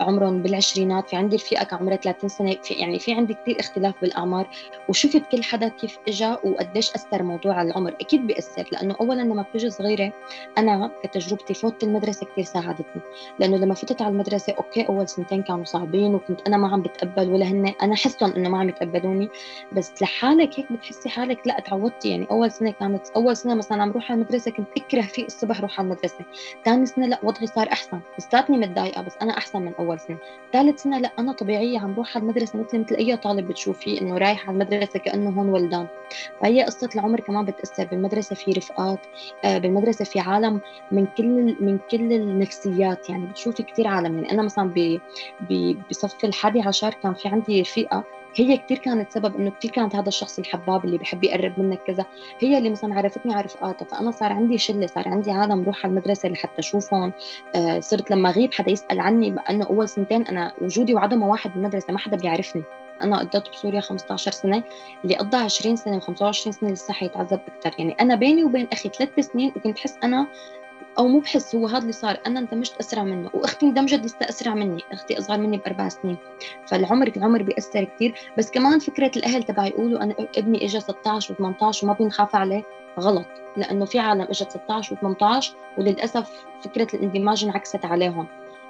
عمرهم 0.00 0.42
بالعشرينات 0.42 1.10
في 1.10 1.16
عندي 1.16 1.36
رفيقة 1.36 1.76
عمرها 1.76 1.96
30 1.96 2.28
سنة 2.28 2.56
في 2.62 2.74
يعني 2.74 2.98
في 2.98 3.12
عندي 3.12 3.34
كثير 3.34 3.60
اختلاف 3.60 3.94
بالأعمار 4.02 4.48
وشفت 4.88 5.22
كل 5.32 5.42
حدا 5.42 5.68
كيف 5.68 5.98
إجا 6.08 6.38
وقديش 6.44 6.94
أثر 6.94 7.22
موضوع 7.22 7.54
على 7.54 7.70
العمر. 7.70 7.94
أكيد 8.00 8.26
بيأثر 8.26 8.68
لأنه 8.72 8.96
أولا 9.00 9.22
لما 9.22 9.42
بتجي 9.42 9.70
صغيرة 9.70 10.12
أنا 10.58 10.90
كتجربتي 11.02 11.54
فوت 11.54 11.82
المدرسة 11.84 12.26
كثير 12.26 12.44
ساعدتني. 12.44 13.02
لأنه 13.38 13.56
لما 13.56 13.74
فتت 13.74 14.02
على 14.02 14.12
المدرسة 14.12 14.52
okay 14.52 14.88
أول 14.88 15.08
سنتين 15.08 15.42
كانوا 15.42 15.64
صعبين 15.64 16.14
وكنت 16.14 16.40
أنا 16.46 16.56
ما 16.56 16.68
عم 16.68 16.82
بتقبل 16.82 17.30
ولا 17.30 17.46
هن 17.46 17.74
أنا 17.82 17.96
حسهم 17.96 18.32
إنه 18.32 18.48
ما 18.48 18.58
عم 18.58 18.68
يتقبلوني. 18.68 19.28
بس 19.72 20.02
لحالك 20.02 20.58
هيك 20.58 20.72
بتحسي 20.72 21.08
حالك 21.08 21.46
لا 21.46 21.60
تعودتي. 21.60 22.08
يعني 22.08 22.26
أول 22.30 22.50
سنة 22.50 22.70
كانت 22.70 23.08
أول 23.16 23.36
سنة 23.36 23.54
مثلا 23.54 23.82
عم 23.82 23.92
روح 23.92 24.12
على 24.12 24.20
المدرسة 24.20 24.50
كنت 24.50 24.68
أكره 24.76 25.02
في 25.02 25.26
الصبح 25.26 25.60
روح 25.60 25.80
على 25.80 25.86
المدرسة. 25.86 26.24
ثاني 26.64 26.86
سنة 26.86 27.06
لا 27.06 27.18
وضعي 27.22 27.46
صار 27.46 27.68
أحسن. 27.72 28.00
لساتني 28.18 28.56
متضايقة 28.56 29.02
بس 29.02 29.16
أنا 29.22 29.38
أحسن 29.38 29.62
من 29.62 29.72
أول 29.78 29.87
أول 29.88 30.00
سنه 30.00 30.18
ثالث 30.52 30.82
سنة 30.82 30.98
لا 30.98 31.10
أنا 31.18 31.32
طبيعية 31.32 31.78
عم 31.78 31.94
بروح 31.94 32.16
على 32.16 32.22
المدرسة 32.22 32.58
مثل 32.58 32.78
مثل 32.80 32.94
اي 32.94 33.16
طالب 33.16 33.48
بتشوفيه 33.48 34.00
إنه 34.00 34.18
رايح 34.18 34.48
على 34.48 34.54
المدرسة 34.54 34.98
كأنه 34.98 35.30
هون 35.30 35.48
ولدان. 35.48 35.86
فهي 36.40 36.62
قصة 36.62 36.88
العمر 36.94 37.20
كمان 37.20 37.44
بتأثر. 37.44 37.84
بالمدرسة 37.84 38.34
في 38.34 38.50
رفقات 38.50 38.98
آه، 39.44 39.58
بالمدرسة 39.58 40.04
في 40.04 40.20
عالم 40.20 40.60
من 40.92 41.06
كل 41.06 41.56
من 41.60 41.78
كل 41.90 42.12
النفسيات. 42.12 43.10
يعني 43.10 43.26
بتشوفي 43.26 43.62
كثير 43.62 43.86
عالم. 43.86 44.14
يعني 44.14 44.30
أنا 44.30 44.42
مثلا 44.42 44.98
بصف 45.90 46.24
الحادي 46.24 46.60
عشر 46.60 46.90
كان 46.90 47.14
في 47.14 47.28
عندي 47.28 47.60
رفيقة 47.60 48.04
هي 48.36 48.56
كثير 48.56 48.78
كانت 48.78 49.10
سبب 49.12 49.36
إنه 49.36 49.50
كثير 49.50 49.70
كانت 49.70 49.96
هذا 49.96 50.08
الشخص 50.08 50.38
الحباب 50.38 50.84
اللي 50.84 50.98
بحب 50.98 51.24
يقرب 51.24 51.60
منك 51.60 51.78
كذا. 51.86 52.04
هي 52.38 52.58
اللي 52.58 52.70
مثلا 52.70 52.94
عرفتني 52.94 53.34
على 53.34 53.44
رفقاتها 53.44 53.84
فانا 53.84 54.10
صار 54.10 54.32
عندي 54.32 54.58
شلة 54.58 54.86
صار 54.86 55.08
عندي 55.08 55.30
عالم 55.30 55.64
روح 55.64 55.84
على 55.84 55.90
المدرسة 55.90 56.28
لحتى 56.28 56.58
أشوفهم. 56.58 57.12
آه 57.54 57.80
صرت 57.80 58.10
لما 58.10 58.28
اغيب 58.28 58.54
حدا 58.54 58.70
يسأل 58.70 59.00
عني 59.00 59.30
لأنه 59.30 59.66
أول 59.66 59.88
سنتين 59.88 60.26
أنا 60.26 60.52
وجودي 60.60 60.94
وعدمه 60.94 61.28
واحد 61.28 61.52
بالمدرسة 61.54 61.92
ما 61.92 61.98
حدا 61.98 62.16
بيعرفني. 62.16 62.62
أنا 63.02 63.18
قضيت 63.18 63.50
بسوريا 63.50 63.80
15 63.80 64.30
سنة 64.30 64.62
اللي 65.04 65.16
قضى 65.16 65.36
20 65.36 65.76
سنة 65.76 66.00
و25 66.00 66.32
سنة 66.32 66.70
لسه 66.70 66.94
حيتعذب 66.94 67.40
أكثر 67.48 67.74
يعني 67.78 67.96
أنا 68.00 68.14
بيني 68.14 68.44
وبين 68.44 68.68
أخي 68.72 68.88
ثلاث 68.88 69.20
سنين 69.20 69.52
وكنت 69.56 69.78
حس 69.78 69.98
أنا 70.04 70.26
أو 70.98 71.08
مو 71.08 71.20
بحس 71.20 71.54
هو 71.54 71.66
هذا 71.66 71.78
اللي 71.78 71.92
صار. 71.92 72.20
أنا 72.26 72.40
اندمجت 72.40 72.76
أسرع 72.80 73.04
منه 73.04 73.30
وأختي 73.34 73.66
اندمجت 73.66 74.04
لسه 74.04 74.16
أسرع 74.28 74.54
مني. 74.54 74.82
أختي 74.92 75.18
أصغر 75.18 75.38
مني 75.38 75.56
بأربع 75.56 75.88
سنين. 75.88 76.16
فالعمر 76.66 77.12
العمر 77.16 77.42
بيأثر 77.42 77.84
كثير 77.84 78.14
بس 78.38 78.50
كمان 78.50 78.78
فكرة 78.78 79.10
الأهل 79.16 79.42
تبع 79.42 79.66
يقولوا 79.66 80.02
أنا 80.02 80.14
ابني 80.36 80.64
اجى 80.64 80.80
16 80.80 81.34
و18 81.34 81.82
وما 81.84 81.92
بنخاف 81.92 82.36
عليه 82.36 82.62
غلط 83.00 83.26
لأنه 83.56 83.84
في 83.84 83.98
عالم 83.98 84.22
اجت 84.22 84.50
16 84.50 84.96
و18 84.96 85.46
وللأسف 85.78 86.44
فكرة 86.62 86.96
الاندماج 86.96 87.44
انعكست 87.44 87.84
عليهم. 87.84 88.26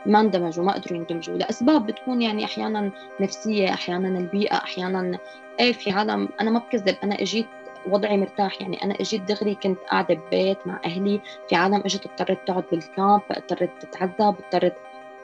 ما 0.07 0.21
اندمجوا 0.21 0.65
ما 0.65 0.73
قدروا 0.73 0.99
يندمجوا. 0.99 1.37
لأسباب 1.37 1.87
بتكون 1.87 2.23
يعني 2.23 2.45
أحيانا 2.45 2.91
نفسية 3.21 3.75
أحيانا 3.75 4.19
البيئة 4.19 4.57
أحيانا 4.57 5.19
إيه 5.61 5.73
في 5.73 5.91
عالم 5.91 6.29
أنا 6.41 6.51
ما 6.51 6.59
بكذب 6.59 6.97
أنا 7.05 7.23
إجيت 7.23 7.47
وضعي 7.89 8.17
مرتاح. 8.17 8.61
يعني 8.61 8.85
أنا 8.85 8.95
إجيت 9.01 9.23
دغري 9.23 9.55
كنت 9.55 9.79
قاعدة 9.91 10.15
ببيت 10.15 10.67
مع 10.67 10.81
أهلي 10.85 11.21
في 11.49 11.57
عالم 11.57 11.83
إجت 11.85 12.07
اضطرت 12.07 12.39
تقعد 12.47 12.65
بالكامب 12.73 13.23
اضطرت 13.31 13.71
تتعذب 13.81 14.21
اضطرت 14.21 14.77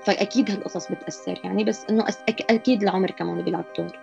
فأكيد 0.04 0.50
هالقصص 0.50 0.92
بتأثر 0.92 1.40
يعني 1.44 1.64
بس 1.64 1.86
إنه 1.90 2.04
أكيد 2.28 2.82
العمر 2.82 3.10
كمان 3.10 3.42
بيلعب 3.42 3.64
دور. 3.78 3.98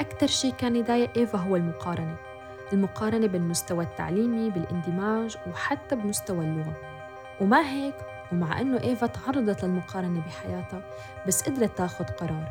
أكثر 0.00 0.26
شيء 0.26 0.52
كان 0.52 0.76
يضايق 0.76 1.10
إيفا 1.16 1.38
هو 1.38 1.56
المقارنة. 1.56 2.27
المقارنة 2.72 3.26
بالمستوى 3.26 3.84
التعليمي 3.84 4.50
بالاندماج 4.50 5.36
وحتى 5.50 5.96
بمستوى 5.96 6.44
اللغة. 6.44 6.72
وما 7.40 7.70
هيك؟ 7.70 7.94
ومع 8.32 8.60
أنه 8.60 8.80
إيفا 8.80 9.06
تعرضت 9.06 9.64
للمقارنة 9.64 10.20
بحياتها 10.20 10.80
بس 11.26 11.42
قدرت 11.42 11.78
تاخد 11.78 12.10
قرار. 12.10 12.48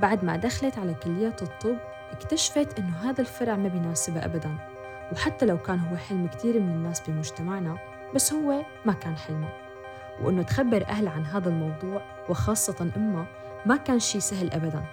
بعد 0.00 0.24
ما 0.24 0.36
دخلت 0.36 0.78
على 0.78 0.94
كلية 0.94 1.36
الطب 1.42 1.76
اكتشفت 2.12 2.78
إنه 2.78 2.96
هذا 3.10 3.20
الفرع 3.20 3.56
ما 3.56 3.68
بيناسبها 3.68 4.24
أبداً. 4.24 4.56
وحتى 5.12 5.46
لو 5.46 5.58
كان 5.58 5.78
هو 5.78 5.96
حلم 5.96 6.26
كتير 6.26 6.60
من 6.60 6.68
الناس 6.68 7.00
بمجتمعنا 7.08 7.78
بس 8.14 8.32
هو 8.32 8.62
ما 8.84 8.92
كان 8.92 9.16
حلمه. 9.16 9.48
وإنه 10.22 10.42
تخبر 10.42 10.86
أهلها 10.88 11.12
عن 11.12 11.24
هذا 11.24 11.48
الموضوع 11.48 12.02
وخاصة 12.28 12.90
أمها 12.96 13.26
ما 13.66 13.76
كان 13.76 13.98
شيء 13.98 14.20
سهل 14.20 14.52
أبداً. 14.52 14.84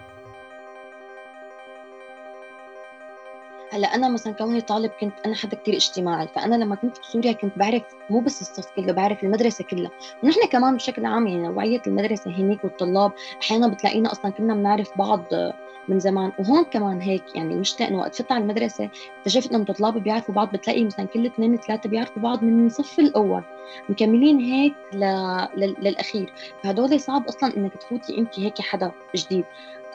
هلا 3.72 3.94
أنا 3.94 4.08
مثلا 4.08 4.32
كوني 4.32 4.60
طالب 4.60 4.90
كنت 5.00 5.12
أنا 5.26 5.34
حدا 5.34 5.56
كثير 5.56 5.74
اجتماعي 5.74 6.28
فأنا 6.28 6.54
لما 6.54 6.74
كنت 6.76 7.00
بسوريا 7.00 7.32
كنت 7.32 7.58
بعرف 7.58 7.82
مو 8.10 8.20
بس 8.20 8.42
الصف 8.42 8.70
كله 8.76 8.92
بعرف 8.92 9.24
المدرسة 9.24 9.64
كلها. 9.64 9.90
ونحن 10.22 10.46
كمان 10.46 10.76
بشكل 10.76 11.04
عام 11.04 11.26
يعني 11.26 11.42
نوعية 11.42 11.82
المدرسة 11.86 12.30
هنيك 12.30 12.64
والطلاب 12.64 13.12
أحيانا 13.42 13.68
بتلاقينا 13.68 14.12
أصلا 14.12 14.30
كنا 14.30 14.54
بنعرف 14.54 14.98
بعض 14.98 15.24
من 15.88 16.00
زمان. 16.00 16.32
وهون 16.38 16.64
كمان 16.64 17.00
هيك 17.00 17.22
يعني 17.34 17.54
المشكلة 17.54 17.88
انه 17.88 17.98
وقت 17.98 18.14
فتت 18.14 18.32
على 18.32 18.42
المدرسة 18.42 18.88
اكتشفت 19.18 19.52
انه 19.52 19.64
الطلاب 19.68 19.98
بيعرفوا 19.98 20.34
بعض 20.34 20.52
بتلاقي 20.52 20.84
مثلا 20.84 21.06
كل 21.06 21.26
اثنين 21.26 21.56
ثلاثة 21.56 21.88
بيعرفوا 21.88 22.22
بعض 22.22 22.44
من 22.44 22.66
الصف 22.66 22.98
الأول 22.98 23.42
مكملين 23.88 24.38
هيك 24.38 24.74
ل... 24.92 25.04
لل... 25.56 25.76
للأخير. 25.80 26.32
فهدول 26.62 27.00
صعب 27.00 27.28
أصلا 27.28 27.56
إنك 27.56 27.72
تفوتي 27.76 28.18
انت 28.18 28.38
هيك 28.38 28.60
حدا 28.60 28.92
جديد. 29.16 29.44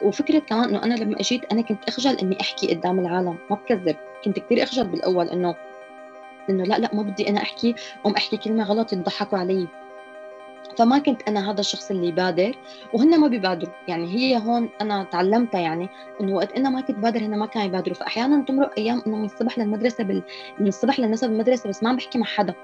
وفكرة 0.02 0.38
كمان 0.38 0.64
إنه 0.64 0.82
أنا 0.82 0.94
لما 0.94 1.20
أجيت 1.20 1.52
أنا 1.52 1.62
كنت 1.62 1.88
أخجل 1.88 2.16
إني 2.18 2.40
أحكي 2.40 2.74
قدام 2.74 2.98
العالم. 2.98 3.38
ما 3.50 3.56
بكذب 3.56 3.96
كنت 4.24 4.38
كثير 4.38 4.62
أخجل 4.62 4.84
بالأول 4.84 5.28
إنه 5.28 5.54
إنه 6.50 6.64
لا 6.64 6.78
لا 6.78 6.94
ما 6.94 7.02
بدي 7.02 7.28
أنا 7.28 7.42
أحكي 7.42 7.74
قوم 8.04 8.14
أحكي 8.16 8.36
كلمة 8.36 8.64
غلط 8.64 8.92
يضحكوا 8.92 9.38
علي. 9.38 9.68
فما 10.78 10.98
كنت 10.98 11.28
أنا 11.28 11.50
هذا 11.50 11.60
الشخص 11.60 11.90
اللي 11.90 12.08
يبادر 12.08 12.54
وهن 12.92 13.20
ما 13.20 13.28
بيبادروا 13.28 13.74
يعني 13.88 14.14
هي 14.14 14.36
هون 14.36 14.68
أنا 14.80 15.04
تعلمتها 15.04 15.60
يعني 15.60 15.88
إنه 16.20 16.34
وقت 16.34 16.52
أنا 16.52 16.70
ما 16.70 16.80
كنت 16.80 16.98
بادر 16.98 17.20
هن 17.20 17.38
ما 17.38 17.46
كانوا 17.46 17.68
يبادروا. 17.68 17.94
فاحيانا 17.94 18.44
تمرق 18.44 18.72
أيام 18.78 19.02
إنه 19.06 19.16
من 19.16 19.24
الصبح 19.24 19.58
للمدرسة 19.58 20.04
بال... 20.04 20.22
من 20.58 20.66
الصبح 20.68 21.00
للنسب 21.00 21.28
بالمدرسة 21.28 21.68
بس 21.68 21.82
ما 21.82 21.88
عم 21.88 21.96
بحكي 21.96 22.18
مع 22.18 22.26
حدا. 22.26 22.54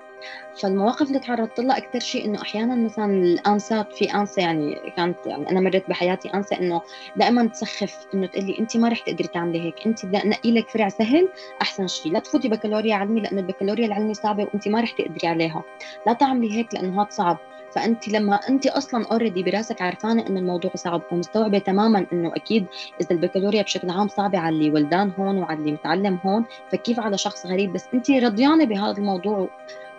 فالمواقف 0.63 1.09
اللي 1.09 1.19
تعرضت 1.19 1.61
لها 1.61 1.79
أكثر 1.79 2.01
شيء 2.01 2.25
إنه 2.25 2.43
أحيانا 2.43 2.75
مثلا 2.75 3.05
الانسات 3.05 3.93
في 3.93 4.15
أنسة 4.15 4.43
يعني 4.43 4.93
كانت 4.97 5.27
يعني 5.27 5.51
أنا 5.51 5.61
مريت 5.61 5.89
بحياتي 5.89 6.35
أنسة 6.35 6.59
إنه 6.59 6.83
دائما 7.17 7.47
تسخف 7.47 8.07
إنه 8.15 8.27
تقول 8.27 8.45
لي 8.45 8.59
أنت 8.59 8.77
ما 8.77 8.89
رح 8.89 9.01
تقدري 9.01 9.29
تعملي 9.29 9.61
هيك 9.61 9.87
أنت 9.87 10.07
بدي 10.07 10.17
انقي 10.17 10.53
لك 10.53 10.69
فرع 10.69 10.89
سهل 10.89 11.29
أحسن 11.63 11.87
شيء. 11.87 12.13
لا 12.13 12.19
تفوتي 12.19 12.49
بكالوريا 12.49 12.95
علمي 12.95 13.21
لأنه 13.21 13.41
البكالوريا 13.41 13.87
العلمي 13.87 14.15
صعبة 14.15 14.43
وأنت 14.43 14.69
ما 14.69 14.81
رح 14.81 14.91
تقدري 14.91 15.29
عليها. 15.29 15.63
لا 16.07 16.13
تعملي 16.13 16.53
هيك 16.57 16.75
لأنه 16.75 17.03
هذا 17.03 17.11
صعب. 17.11 17.39
فأنت 17.75 18.09
لما 18.09 18.37
أنت 18.49 18.67
أصلا 18.67 19.07
اوريدي 19.07 19.43
براسك 19.43 19.83
عرفانة 19.83 20.27
إنه 20.27 20.41
الموضوع 20.41 20.71
صعب 20.75 21.03
ومستوعبة 21.13 21.59
تماما 21.59 22.07
إنه 22.13 22.33
أكيد 22.37 22.67
إذا 23.01 23.11
البكالوريا 23.11 23.63
بشكل 23.63 23.91
عام 23.91 24.09
صعبة 24.09 24.39
على 24.39 24.57
اللي 24.57 24.71
ولدان 24.71 25.13
هون 25.19 25.39
وعلى 25.39 25.59
اللي 25.59 25.73
متعلم 25.73 26.19
هون 26.25 26.45
فكيف 26.73 27.01
على 27.01 27.19
شخص 27.19 27.47
غريب؟ 27.47 27.73
بس 27.73 27.89
أنت 27.95 28.11
رضيانة 28.11 28.65
بهذا 28.65 28.99
الموضوع 28.99 29.49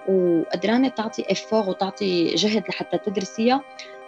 وقدرانة 0.08 0.88
تعطي 0.88 1.26
افور 1.32 1.70
وتعطي 1.70 2.36
جهد 2.36 2.64
لحتى 2.70 2.98
تدرسيها. 2.98 3.62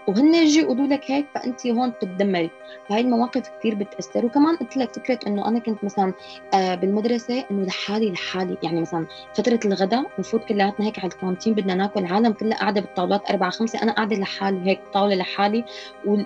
وهن 0.08 0.36
يجي 0.36 0.60
يقولوا 0.60 0.88
لك 0.88 1.12
هيك 1.12 1.26
فانت 1.36 1.68
هون 1.68 1.90
بتتدمري. 1.90 2.50
فهي 2.90 3.02
المواقف 3.02 3.50
كثير 3.60 3.76
بتأثر. 3.76 4.26
وكمان 4.26 4.56
قلت 4.56 4.78
لك 4.78 4.94
فكرة 4.94 5.20
إنه 5.28 5.48
أنا 5.48 5.60
كنت 5.60 5.84
مثلا 5.84 6.14
آه، 6.54 6.76
بالمدرسة 6.76 7.46
إنه 7.52 7.66
لحالي 7.66 8.12
لحالي. 8.12 8.58
يعني 8.64 8.82
مثلا 8.82 9.08
فترة 9.34 9.60
الغداء 9.66 10.06
نفوت 10.20 10.46
كلياتنا 10.46 10.86
هيك 10.86 11.00
على 11.00 11.08
الكانتين 11.08 11.54
بدنا 11.54 11.76
ناكل 11.76 12.00
العالم 12.00 12.32
كلها 12.34 12.58
قاعدة 12.58 12.82
بالطاولات 12.82 13.30
أربعة 13.30 13.50
خمسة. 13.50 13.84
أنا 13.84 13.92
قاعدة 13.92 14.16
لحالي 14.16 14.70
هيك 14.70 14.80
طاولة 14.94 15.16
لحالي. 15.16 15.66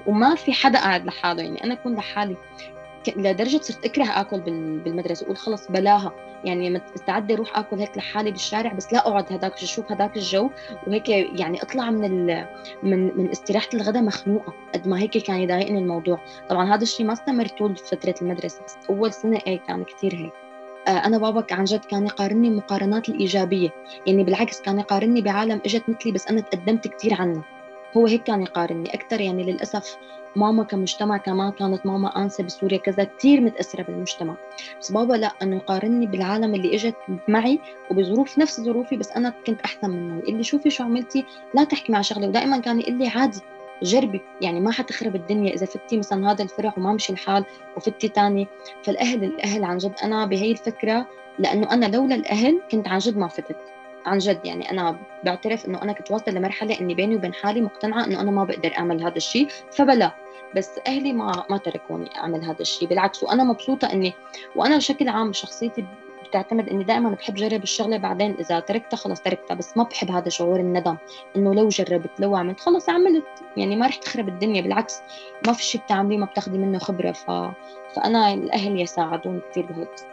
وما 0.07 0.35
في 0.35 0.53
حدا 0.53 0.79
قاعد 0.79 1.05
لحاله. 1.05 1.43
يعني 1.43 1.63
أنا 1.63 1.73
اكون 1.73 1.95
لحالي. 1.95 2.35
لدرجة 3.09 3.57
صرت 3.57 3.85
أكره 3.85 4.03
آكل 4.03 4.39
بالمدرسة 4.41 5.25
أقول 5.25 5.37
خلص 5.37 5.71
بلاها. 5.71 6.11
يعني 6.43 6.81
مستعده 6.93 7.35
أروح 7.35 7.57
آكل 7.57 7.79
هيك 7.79 7.97
لحالي 7.97 8.31
بالشارع 8.31 8.73
بس 8.73 8.93
لا 8.93 9.07
أقعد 9.07 9.33
هداك 9.33 9.53
أشوف 9.53 9.91
هداك 9.91 10.17
الجو. 10.17 10.49
وهيك 10.87 11.09
يعني 11.09 11.61
أطلع 11.61 11.91
من 11.91 12.05
ال... 12.05 12.45
من 12.83 13.17
من 13.17 13.29
استراحة 13.31 13.67
الغداء 13.73 14.03
مخنوقة 14.03 14.53
قد 14.73 14.87
ما 14.87 14.99
هيك 14.99 15.17
كان 15.17 15.35
يضايقني 15.35 15.79
الموضوع. 15.79 16.19
طبعا 16.49 16.75
هذا 16.75 16.83
الشيء 16.83 17.05
ما 17.05 17.13
استمر 17.13 17.47
طول 17.47 17.75
فتره 17.75 18.15
المدرسة 18.21 18.61
بس 18.65 18.77
أول 18.89 19.13
سنة 19.13 19.39
إيه 19.47 19.59
كان 19.59 19.83
كثير 19.83 20.15
هيك. 20.15 20.33
آه، 20.87 21.07
أنا 21.07 21.17
بابا 21.17 21.45
عن 21.51 21.63
جد 21.63 21.85
كان 21.85 22.05
يقارني 22.05 22.47
المقارنات 22.47 23.09
الإيجابية. 23.09 23.69
يعني 24.07 24.23
بالعكس 24.23 24.61
كان 24.61 24.79
يقارني 24.79 25.21
بعالم 25.21 25.61
إجت 25.65 25.83
مثلي 25.89 26.11
بس 26.11 26.27
أنا 26.27 26.41
تقدمت 26.41 26.87
كثير 26.87 27.13
عنها 27.13 27.43
هو 27.97 28.07
هيك 28.07 28.23
كان 28.23 28.41
يقارني 28.41 28.93
أكثر 28.93 29.21
يعني 29.21 29.43
للأسف 29.43 29.97
ماما 30.35 30.63
كمجتمع 30.63 31.17
كمان 31.17 31.51
كانت 31.51 31.85
ماما 31.85 32.21
أنسة 32.21 32.43
بسوريا 32.43 32.77
كذا 32.77 33.03
كثير 33.03 33.41
متأثرة 33.41 33.83
بالمجتمع. 33.83 34.35
بس 34.81 34.91
بابا 34.91 35.13
لا 35.13 35.31
إنه 35.41 35.55
يقارني 35.55 36.05
بالعالم 36.05 36.55
اللي 36.55 36.75
إجت 36.75 36.95
معي 37.27 37.59
وبظروف 37.91 38.39
نفس 38.39 38.61
ظروفي 38.61 38.97
بس 38.97 39.11
أنا 39.11 39.33
كنت 39.47 39.61
أحسن 39.61 39.89
منه. 39.89 40.19
يقول 40.19 40.35
لي 40.35 40.43
شوفي 40.43 40.69
شو 40.69 40.83
عملتي 40.83 41.25
لا 41.53 41.63
تحكي 41.63 41.91
مع 41.91 42.01
شغلة. 42.01 42.27
ودائما 42.27 42.57
كان 42.57 42.79
يقول 42.79 42.93
لي 42.93 43.07
عادي 43.07 43.39
جربي. 43.83 44.21
يعني 44.41 44.59
ما 44.59 44.71
حتخرب 44.71 45.15
الدنيا. 45.15 45.53
إذا 45.53 45.65
فتي 45.65 45.97
مثلا 45.97 46.31
هذا 46.31 46.43
الفرع 46.43 46.73
وما 46.77 46.93
مشي 46.93 47.13
الحال 47.13 47.45
وفتي 47.77 48.07
تاني 48.07 48.47
فالأهل 48.83 49.23
الأهل 49.23 49.63
عن 49.63 49.77
جد 49.77 49.93
أنا 50.03 50.25
بهي 50.25 50.51
الفكرة 50.51 51.07
لأنه 51.39 51.71
أنا 51.71 51.85
لولا 51.85 52.15
الأهل 52.15 52.61
كنت 52.71 52.87
عن 52.87 52.97
جد 52.97 53.17
ما 53.17 53.27
فتت. 53.27 53.57
عن 54.05 54.17
جد 54.17 54.45
يعني 54.45 54.71
أنا 54.71 54.99
بعترف 55.23 55.65
إنه 55.65 55.81
أنا 55.81 55.93
كنت 55.93 56.11
واصلة 56.11 56.33
لمرحلة 56.33 56.79
إني 56.79 56.95
بيني 56.95 57.15
وبين 57.15 57.33
حالي 57.33 57.61
مقتنعة 57.61 58.05
إنه 58.05 58.21
أنا 58.21 58.31
ما 58.31 58.43
بقدر 58.43 58.73
أعمل 58.77 59.03
هذا 59.03 59.15
الشيء 59.15 59.47
فبلا. 59.71 60.11
بس 60.55 60.79
أهلي 60.87 61.13
ما 61.13 61.45
ما 61.49 61.57
تركوني 61.57 62.17
أعمل 62.17 62.43
هذا 62.43 62.61
الشيء 62.61 62.87
بالعكس. 62.87 63.23
وأنا 63.23 63.43
مبسوطة 63.43 63.93
إني 63.93 64.13
وأنا 64.55 64.77
بشكل 64.77 65.09
عام 65.09 65.33
شخصيتي 65.33 65.85
بتعتمد 66.27 66.69
إني 66.69 66.83
دائما 66.83 67.09
بحب 67.09 67.33
جرب 67.33 67.63
الشغلة 67.63 67.97
بعدين 67.97 68.35
إذا 68.39 68.59
تركتها 68.59 68.97
خلاص 68.97 69.21
تركتها. 69.21 69.55
بس 69.55 69.77
ما 69.77 69.83
بحب 69.83 70.11
هذا 70.11 70.29
شعور 70.29 70.59
الندم 70.59 70.97
إنه 71.35 71.55
لو 71.55 71.67
جربت 71.67 72.19
لو 72.19 72.35
عملت 72.35 72.59
خلص 72.59 72.89
عملت. 72.89 73.25
يعني 73.57 73.75
ما 73.75 73.87
رح 73.87 73.95
تخرب 73.95 74.27
الدنيا 74.27 74.61
بالعكس. 74.61 75.01
ما 75.47 75.53
في 75.53 75.63
شيء 75.63 75.81
بتعمليه 75.81 76.17
ما 76.17 76.25
بتاخذي 76.25 76.57
منه 76.57 76.79
خبرة. 76.79 77.11
ف... 77.11 77.31
فأنا 77.95 78.33
الأهل 78.33 78.81
يساعدوني 78.81 79.41
كثير 79.51 79.65
بهي 79.65 79.83
القصة. 79.83 80.10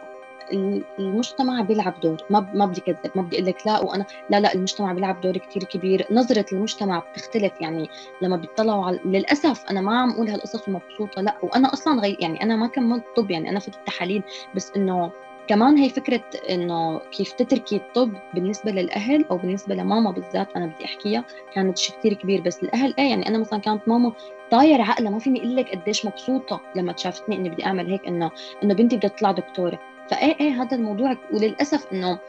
المجتمع 0.99 1.61
بيلعب 1.61 1.99
دور. 1.99 2.17
ما 2.29 2.49
ما 2.53 2.65
بدي 2.65 2.81
كذب 2.81 2.97
ما 3.15 3.21
بدي 3.21 3.35
أقول 3.35 3.47
لك 3.47 3.67
لا 3.67 3.79
وأنا 3.79 4.05
لا 4.29 4.39
لا 4.39 4.53
المجتمع 4.53 4.93
بيلعب 4.93 5.21
دور 5.21 5.37
كثير 5.37 5.63
كبير. 5.63 6.07
نظرة 6.11 6.45
المجتمع 6.51 6.99
بتختلف 6.99 7.61
يعني 7.61 7.89
لما 8.21 8.37
بيطلعوا 8.37 8.85
على 8.85 8.99
للأسف 9.05 9.65
أنا 9.71 9.81
ما 9.81 9.99
عم 9.99 10.11
أقول 10.11 10.29
هالقصص 10.29 10.67
ومبسوطة 10.67 11.21
لا 11.21 11.35
وأنا 11.43 11.73
أصلا 11.73 12.01
غي... 12.01 12.17
يعني 12.19 12.43
أنا 12.43 12.55
ما 12.55 12.67
كملت 12.67 13.03
طب 13.15 13.31
يعني 13.31 13.49
أنا 13.49 13.59
فتت 13.59 13.79
تحاليل 13.85 14.23
بس 14.55 14.71
إنه 14.75 15.11
كمان 15.47 15.77
هي 15.77 15.89
فكرة 15.89 16.23
إنه 16.49 16.99
كيف 16.99 17.31
تتركي 17.31 17.75
الطب 17.75 18.13
بالنسبة 18.33 18.71
للأهل 18.71 19.25
أو 19.31 19.37
بالنسبة 19.37 19.75
لماما 19.75 20.11
بالذات 20.11 20.55
أنا 20.55 20.65
بدي 20.65 20.85
أحكيها 20.85 21.25
كانت 21.53 21.77
شيء 21.77 21.95
كثير 21.99 22.13
كبير. 22.13 22.41
بس 22.41 22.63
الأهل 22.63 22.95
إيه 22.99 23.09
يعني 23.09 23.27
أنا 23.27 23.37
مثلا 23.37 23.59
كانت 23.59 23.87
ماما 23.87 24.13
طاير 24.51 24.81
عقلها 24.81 25.11
ما 25.11 25.19
فيني 25.19 25.39
أقول 25.39 25.55
لك 25.55 25.69
قديش 25.71 26.05
مبسوطة 26.05 26.61
لما 26.75 26.93
شافتني 26.97 27.35
إني 27.35 27.49
بدي 27.49 27.65
أعمل 27.65 27.91
هيك 27.91 28.07
إنه 28.07 28.31
إنه 28.63 28.73
بنتي 28.73 28.97
بدها 28.97 29.09
تطلع 29.09 29.31
دكتورة. 29.31 29.79
فإيه 30.09 30.39
إيه 30.39 30.61
هذا 30.61 30.77
الموضوع؟ 30.77 31.17
وللأسف 31.33 31.93
إنه 31.93 32.19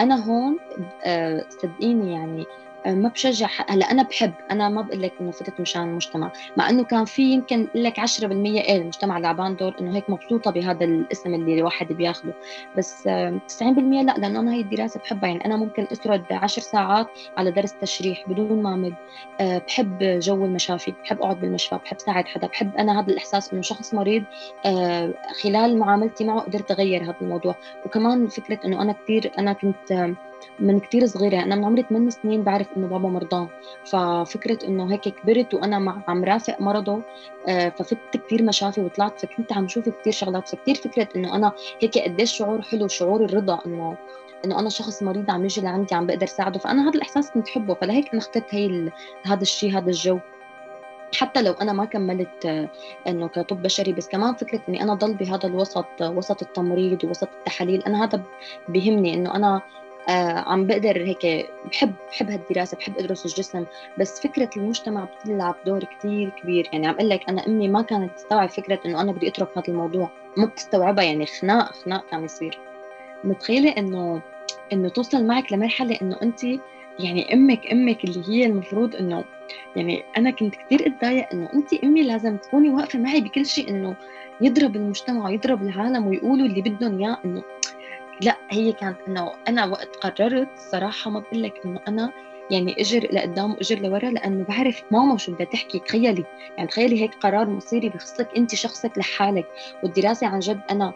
أنا 0.00 0.24
هون 0.24 0.58
آه، 1.04 1.44
صدقيني 1.48 2.12
يعني 2.12 2.46
ما 2.94 3.08
بشجع 3.08 3.48
هلا 3.68 3.90
أنا 3.90 4.02
بحب 4.02 4.32
أنا 4.50 4.68
ما 4.68 4.82
بقول 4.82 5.02
لك 5.02 5.12
إنه 5.20 5.30
فتت 5.30 5.60
مشان 5.60 5.82
المجتمع 5.82 6.32
مع 6.56 6.70
إنه 6.70 6.84
كان 6.84 7.04
في 7.04 7.22
يمكن 7.22 7.68
لك 7.74 8.00
10% 8.00 8.22
إيه 8.22 8.76
المجتمع 8.76 9.18
لعبان 9.18 9.56
دور 9.56 9.74
إنه 9.80 9.96
هيك 9.96 10.10
مبسوطة 10.10 10.50
بهذا 10.50 10.84
الاسم 10.84 11.34
اللي 11.34 11.54
الواحد 11.54 11.92
بياخذه 11.92 12.34
بس 12.78 13.02
90% 13.02 13.08
لا 13.62 14.14
لأنه 14.18 14.40
أنا 14.40 14.52
هي 14.52 14.60
الدراسة 14.60 15.00
بحبها 15.00 15.28
يعني 15.28 15.44
أنا 15.44 15.56
ممكن 15.56 15.86
أسرد 15.92 16.24
10 16.30 16.62
ساعات 16.62 17.06
على 17.36 17.50
درس 17.50 17.74
تشريح 17.80 18.28
بدون 18.28 18.62
ما 18.62 18.74
أمل. 18.74 18.94
آه، 19.40 19.58
بحب 19.58 19.98
جو 20.02 20.44
المشافي 20.44 20.94
بحب 21.04 21.20
أقعد 21.20 21.40
بالمشفى 21.40 21.78
بحب 21.84 21.98
ساعد 21.98 22.26
حدا 22.26 22.46
بحب 22.46 22.76
أنا 22.76 23.00
هذا 23.00 23.12
الإحساس 23.12 23.52
إنه 23.52 23.62
شخص 23.62 23.94
مريض 23.94 24.24
آه، 24.66 25.14
خلال 25.42 25.78
معاملتي 25.78 26.24
معه 26.24 26.40
قدرت 26.40 26.70
أغير 26.70 27.02
هذا 27.04 27.16
الموضوع. 27.20 27.54
وكمان 27.86 28.28
فكرة 28.28 28.58
إنه 28.64 28.82
أنا 28.82 28.92
كثير 28.92 29.32
أنا 29.38 29.52
كنت 29.52 30.14
من 30.60 30.80
كتير 30.80 31.06
صغيرة. 31.06 31.42
أنا 31.42 31.54
من 31.54 31.64
عمري 31.64 31.82
8 31.82 32.10
سنين 32.10 32.42
بعرف 32.42 32.66
إنه 32.76 32.86
بابا 32.86 33.08
مرضان 33.08 33.48
ففكرة 33.84 34.58
إنه 34.66 34.92
هيك 34.92 35.00
كبرت 35.00 35.54
وأنا 35.54 35.78
مع 35.78 36.02
عم 36.08 36.24
رافق 36.24 36.60
مرضه 36.60 37.02
آه، 37.48 37.68
ففت 37.68 37.98
كتير 38.12 38.42
مشافي 38.42 38.80
وطلعت 38.80 39.20
فكنت 39.20 39.52
عم 39.52 39.68
شوف 39.68 39.88
كتير 39.88 40.12
شغلات. 40.12 40.48
فكتير 40.48 40.74
فكرة 40.74 41.08
إنه 41.16 41.36
أنا 41.36 41.52
هيك 41.82 41.98
قديش 41.98 42.32
شعور 42.32 42.62
حلو 42.62 42.88
شعور 42.88 43.24
الرضا 43.24 43.58
إنه 43.66 43.96
إنه 44.44 44.60
أنا 44.60 44.68
شخص 44.68 45.02
مريض 45.02 45.30
عم 45.30 45.44
يجي 45.44 45.60
لعندي 45.60 45.94
عم 45.94 46.06
بقدر 46.06 46.26
ساعده. 46.26 46.58
فأنا 46.58 46.88
هذا 46.88 46.94
الإحساس 46.94 47.30
كنت 47.30 47.48
حبه. 47.48 47.74
فلهيك 47.74 48.08
أنا 48.12 48.18
اخترت 48.22 48.54
هي 48.54 48.90
هذا 49.24 49.42
الشيء 49.42 49.78
هذا 49.78 49.86
الجو. 49.86 50.18
حتى 51.14 51.42
لو 51.42 51.52
أنا 51.52 51.72
ما 51.72 51.84
كملت 51.84 52.46
آه، 52.46 52.68
إنه 53.08 53.28
كطب 53.28 53.62
بشري 53.62 53.92
بس 53.92 54.08
كمان 54.08 54.34
فكرة 54.34 54.60
إني 54.68 54.82
أنا 54.82 54.94
ضل 54.94 55.14
بهذا 55.14 55.46
الوسط 55.46 55.86
آه، 56.02 56.10
وسط 56.10 56.42
التمريض 56.42 57.04
ووسط 57.04 57.28
التحاليل 57.38 57.82
أنا 57.82 58.04
هذا 58.04 58.22
بيهمني 58.68 59.14
إنه 59.14 59.34
أنا 59.34 59.62
عم 60.08 60.66
بقدر 60.66 60.96
هيك 60.96 61.50
بحب 61.72 61.92
بحب 62.10 62.30
هالدراسة 62.30 62.76
بحب 62.76 62.98
أدرس 62.98 63.26
الجسم 63.26 63.64
بس 63.98 64.20
فكرة 64.20 64.50
المجتمع 64.56 65.04
بتلعب 65.04 65.56
دور 65.66 65.84
كتير 65.84 66.28
كبير. 66.30 66.68
يعني 66.72 66.86
عم 66.86 66.94
أقول 66.94 67.08
لك 67.08 67.28
أنا 67.28 67.46
أمي 67.46 67.68
ما 67.68 67.82
كانت 67.82 68.12
تستوعب 68.16 68.48
فكرة 68.48 68.80
إنه 68.86 69.00
أنا 69.00 69.12
بدي 69.12 69.28
أترك 69.28 69.58
هذا 69.58 69.68
الموضوع. 69.68 70.10
ما 70.36 70.46
بتستوعبها 70.46 71.04
يعني 71.04 71.26
خناق 71.26 71.72
خناق 71.72 72.10
كان 72.10 72.24
يصير. 72.24 72.58
متخيلة 73.24 73.70
انه 73.70 74.20
إنه 74.72 74.88
توصل 74.88 75.24
معك 75.24 75.52
لمرحلة 75.52 75.98
إنه 76.02 76.16
أنت 76.22 76.44
يعني 76.98 77.34
أمك 77.34 77.66
أمك 77.72 78.04
اللي 78.04 78.22
هي 78.28 78.46
المفروض 78.46 78.96
إنه 78.96 79.24
يعني 79.76 80.02
أنا 80.16 80.30
كنت 80.30 80.54
كثير 80.54 80.86
أتضايق 80.86 81.32
إنه 81.32 81.48
أنت 81.54 81.74
أمي 81.74 82.02
لازم 82.02 82.36
تكوني 82.36 82.70
واقفة 82.70 82.98
معي 82.98 83.20
بكل 83.20 83.46
شيء 83.46 83.70
إنه 83.70 83.96
يضرب 84.40 84.76
المجتمع 84.76 85.24
ويضرب 85.24 85.62
العالم 85.62 86.06
ويقولوا 86.06 86.46
اللي 86.46 86.62
بدهم 86.62 86.98
إياه 86.98 87.18
إنه 87.24 87.42
لا 88.20 88.36
هي 88.50 88.72
كانت 88.72 88.98
إنه 89.08 89.32
أنا 89.48 89.64
وقت 89.64 89.96
قررت 89.96 90.48
صراحة 90.58 91.10
ما 91.10 91.20
بقول 91.20 91.42
لك 91.42 91.60
إنه 91.64 91.80
أنا 91.88 92.12
يعني 92.50 92.80
إجر 92.80 93.08
لقدام 93.12 93.52
وإجر 93.52 93.78
لورا 93.78 94.10
لأنه 94.10 94.44
بعرف 94.44 94.82
ماما 94.90 95.16
شو 95.18 95.32
بدها 95.32 95.46
تحكي 95.46 95.78
تخيلي. 95.78 96.24
يعني 96.56 96.68
تخيلي 96.68 97.02
هيك 97.02 97.14
قرار 97.14 97.48
مصيري 97.50 97.88
بخصك 97.88 98.28
انت 98.36 98.54
شخصك 98.54 98.98
لحالك. 98.98 99.46
والدراسة 99.82 100.26
عن 100.26 100.38
جد 100.38 100.60
أنا 100.70 100.92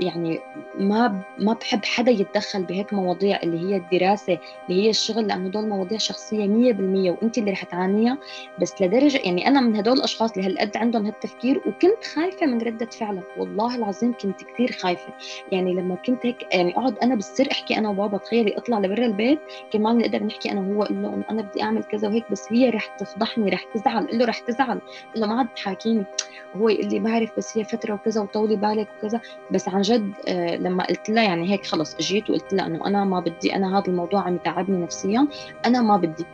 يعني 0.00 0.40
ما 0.78 1.22
ما 1.38 1.52
بحب 1.52 1.84
حدا 1.84 2.10
يتدخل 2.10 2.62
بهيك 2.62 2.92
مواضيع 2.92 3.42
اللي 3.42 3.58
هي 3.58 3.76
الدراسة 3.76 4.38
اللي 4.68 4.82
هي 4.82 4.90
الشغل 4.90 5.26
لأنه 5.26 5.48
دول 5.48 5.68
مواضيع 5.68 5.98
شخصية 5.98 6.46
100% 6.46 7.10
وأنت 7.10 7.38
اللي 7.38 7.50
رح 7.50 7.64
تعانيها. 7.64 8.18
بس 8.60 8.82
لدرجة 8.82 9.20
يعني 9.24 9.48
أنا 9.48 9.60
من 9.60 9.76
هدول 9.76 9.96
الأشخاص 9.96 10.32
اللي 10.32 10.48
هالقد 10.48 10.76
عندهم 10.76 11.06
هالتفكير 11.06 11.58
وكنت 11.58 12.04
خايفة 12.14 12.46
من 12.46 12.60
ردة 12.60 12.86
فعلها 12.86 13.22
والله 13.36 13.76
العظيم 13.76 14.12
كنت 14.22 14.44
كثير 14.44 14.72
خايفة. 14.72 15.12
يعني 15.52 15.74
لما 15.74 15.94
كنت 15.94 16.26
هيك 16.26 16.46
يعني 16.52 16.72
أقعد 16.76 16.98
أنا 16.98 17.14
بالسر 17.14 17.48
أحكي 17.52 17.78
أنا 17.78 17.88
وبابا 17.88 18.18
تخيلي 18.18 18.56
أطلع 18.58 18.78
لبرا 18.78 19.06
البيت 19.06 19.38
كمان 19.72 19.98
نقدر 19.98 20.22
نحكي 20.24 20.52
أنا 20.52 20.60
وهو 20.60 20.82
أقول 20.82 21.02
له 21.02 21.24
أنا 21.30 21.42
بدي 21.42 21.62
أعمل 21.62 21.84
كذا 21.84 22.08
وهيك 22.08 22.24
بس 22.30 22.52
هي 22.52 22.70
رح 22.70 22.86
تفضحني 22.86 23.50
رح 23.50 23.64
تزعل. 23.74 24.04
أقول 24.04 24.18
له 24.18 24.24
رح 24.24 24.38
تزعل. 24.38 24.80
أقول 25.10 25.20
له 25.20 25.26
ما 25.26 25.38
عاد 25.38 25.48
تحاكيني. 25.56 26.04
هو 26.56 26.68
يقول 26.68 26.88
لي 26.90 26.98
بعرف 26.98 27.30
بس 27.36 27.58
هي 27.58 27.64
فترة 27.64 27.94
وكذا 27.94 28.20
وطولي 28.20 28.56
بالك 28.56 28.88
وكذا. 28.98 29.20
بس 29.56 29.68
عن 29.68 29.80
جد 29.80 30.12
آه، 30.28 30.56
لما 30.56 30.86
قلت 30.86 31.10
لها 31.10 31.22
يعني 31.22 31.52
هيك 31.52 31.66
خلص 31.66 31.96
جيت 31.96 32.30
وقلت 32.30 32.52
لها 32.52 32.66
إنه 32.66 32.86
أنا 32.86 33.04
ما 33.04 33.20
بدي 33.20 33.54
أنا 33.56 33.78
هذا 33.78 33.86
الموضوع 33.88 34.20
عم 34.20 34.34
يتعبني 34.34 34.82
نفسيا 34.82 35.28
أنا 35.66 35.82
ما 35.82 35.96
بدي. 35.96 36.26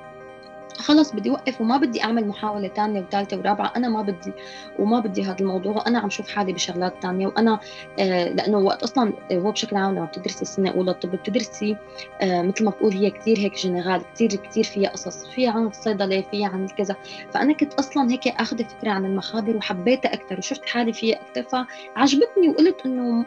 خلص 0.79 1.13
بدي 1.13 1.31
اوقف 1.31 1.61
وما 1.61 1.77
بدي 1.77 2.03
أعمل 2.03 2.29
محاولة 2.29 2.69
ثانية 2.69 3.01
وثالثه 3.01 3.37
ورابعة. 3.37 3.73
أنا 3.77 3.89
ما 3.89 4.03
بدي 4.03 4.33
وما 4.79 5.01
بدي 5.01 5.25
هذا 5.25 5.37
الموضوع. 5.41 5.85
أنا 5.87 5.99
عم 5.99 6.11
شوف 6.11 6.31
حالي 6.31 6.53
بشغلات 6.53 6.95
ثانية 7.03 7.27
وأنا 7.27 7.61
آه 7.99 8.29
لأنه 8.29 8.59
وقت 8.59 8.83
أصلا 8.83 9.13
هو 9.33 9.53
بشكل 9.53 9.77
عام 9.77 9.95
لما 9.95 10.05
بتدرسي 10.05 10.43
السنة 10.43 10.71
الاولى 10.71 10.91
الطب 10.91 11.11
بتدرسي 11.11 11.77
آه 12.21 12.43
مثل 12.43 12.65
ما 12.65 12.71
بقول 12.71 12.93
هي 12.93 13.11
كثير 13.11 13.39
هيك 13.39 13.55
جنرال 13.55 14.03
كثير 14.15 14.35
كثير 14.35 14.65
فيها 14.65 14.91
قصص. 14.91 15.27
فيها 15.27 15.51
عن 15.51 15.67
الصيدلة 15.67 16.21
فيها 16.31 16.49
عن 16.49 16.69
كذا. 16.69 16.97
فأنا 17.31 17.53
كنت 17.53 17.75
أصلا 17.75 18.11
هيك 18.11 18.29
آخذ 18.29 18.65
فكرة 18.65 18.91
عن 18.91 19.05
المخابر 19.05 19.57
وحبيتها 19.57 20.15
أكثر 20.15 20.39
وشفت 20.39 20.67
حالي 20.67 20.93
فيها 20.93 21.21
أكثر. 21.21 21.43
فعجبتني 21.43 22.49
وقلت 22.49 22.87
إنه 22.87 23.27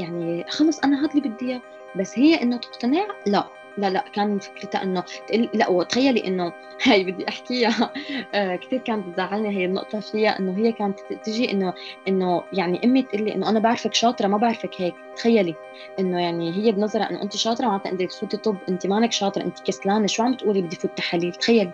يعني 0.00 0.44
خلص 0.48 0.78
أنا 0.78 1.00
هذا 1.00 1.10
اللي 1.10 1.28
بدي 1.28 1.50
إياه. 1.50 1.60
بس 1.96 2.18
هي 2.18 2.42
إنه 2.42 2.56
تقتنع؟ 2.56 3.06
لا. 3.26 3.59
لا 3.78 3.90
لا 3.90 4.04
كان 4.12 4.38
فكرتها 4.38 4.82
إنه 4.82 5.04
تقول 5.28 5.48
لا 5.54 5.68
وتخيلي 5.68 6.26
إنه 6.26 6.52
هاي 6.86 7.04
بدي 7.04 7.28
أحكيها. 7.28 7.92
آه 8.34 8.56
كثير 8.56 8.78
كانت 8.78 9.06
بتزعلني 9.08 9.48
هي 9.58 9.64
النقطة 9.64 10.00
فيها 10.00 10.38
إنه 10.38 10.58
هي 10.58 10.72
كانت 10.72 11.00
تجي 11.24 11.50
انه 11.52 11.74
إنه 12.08 12.42
يعني 12.52 12.84
أمي 12.84 13.02
تقول 13.02 13.22
لي 13.24 13.34
إنه 13.34 13.48
أنا 13.48 13.58
بعرفك 13.60 13.94
شاطرة 13.94 14.26
ما 14.28 14.36
بعرفك 14.38 14.80
هيك. 14.80 14.94
تخيلي 15.16 15.54
إنه 15.98 16.20
يعني 16.22 16.52
هي 16.56 16.72
بنظرها 16.72 17.10
إنه 17.10 17.22
أنت 17.22 17.36
شاطرة 17.36 17.66
معناتها 17.66 17.92
انت 17.92 18.02
تفوتي 18.02 18.36
طب 18.36 18.56
أنت 18.68 18.86
مانك 18.86 19.12
شاطرة 19.12 19.42
أنت 19.42 19.60
كسلانة. 19.60 20.06
شو 20.06 20.22
عم 20.22 20.34
تقولي 20.34 20.62
بدي 20.62 20.76
فوت 20.76 20.96
تحاليل؟ 20.96 21.32
تخيلي. 21.32 21.72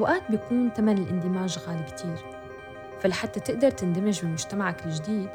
أوقات 0.00 0.22
بيكون 0.30 0.72
تمن 0.72 0.98
الاندماج 0.98 1.58
غالي 1.58 1.82
كتير. 1.82 2.16
فلحتى 3.00 3.40
تقدر 3.40 3.70
تندمج 3.70 4.24
بمجتمعك 4.24 4.86
الجديد 4.86 5.28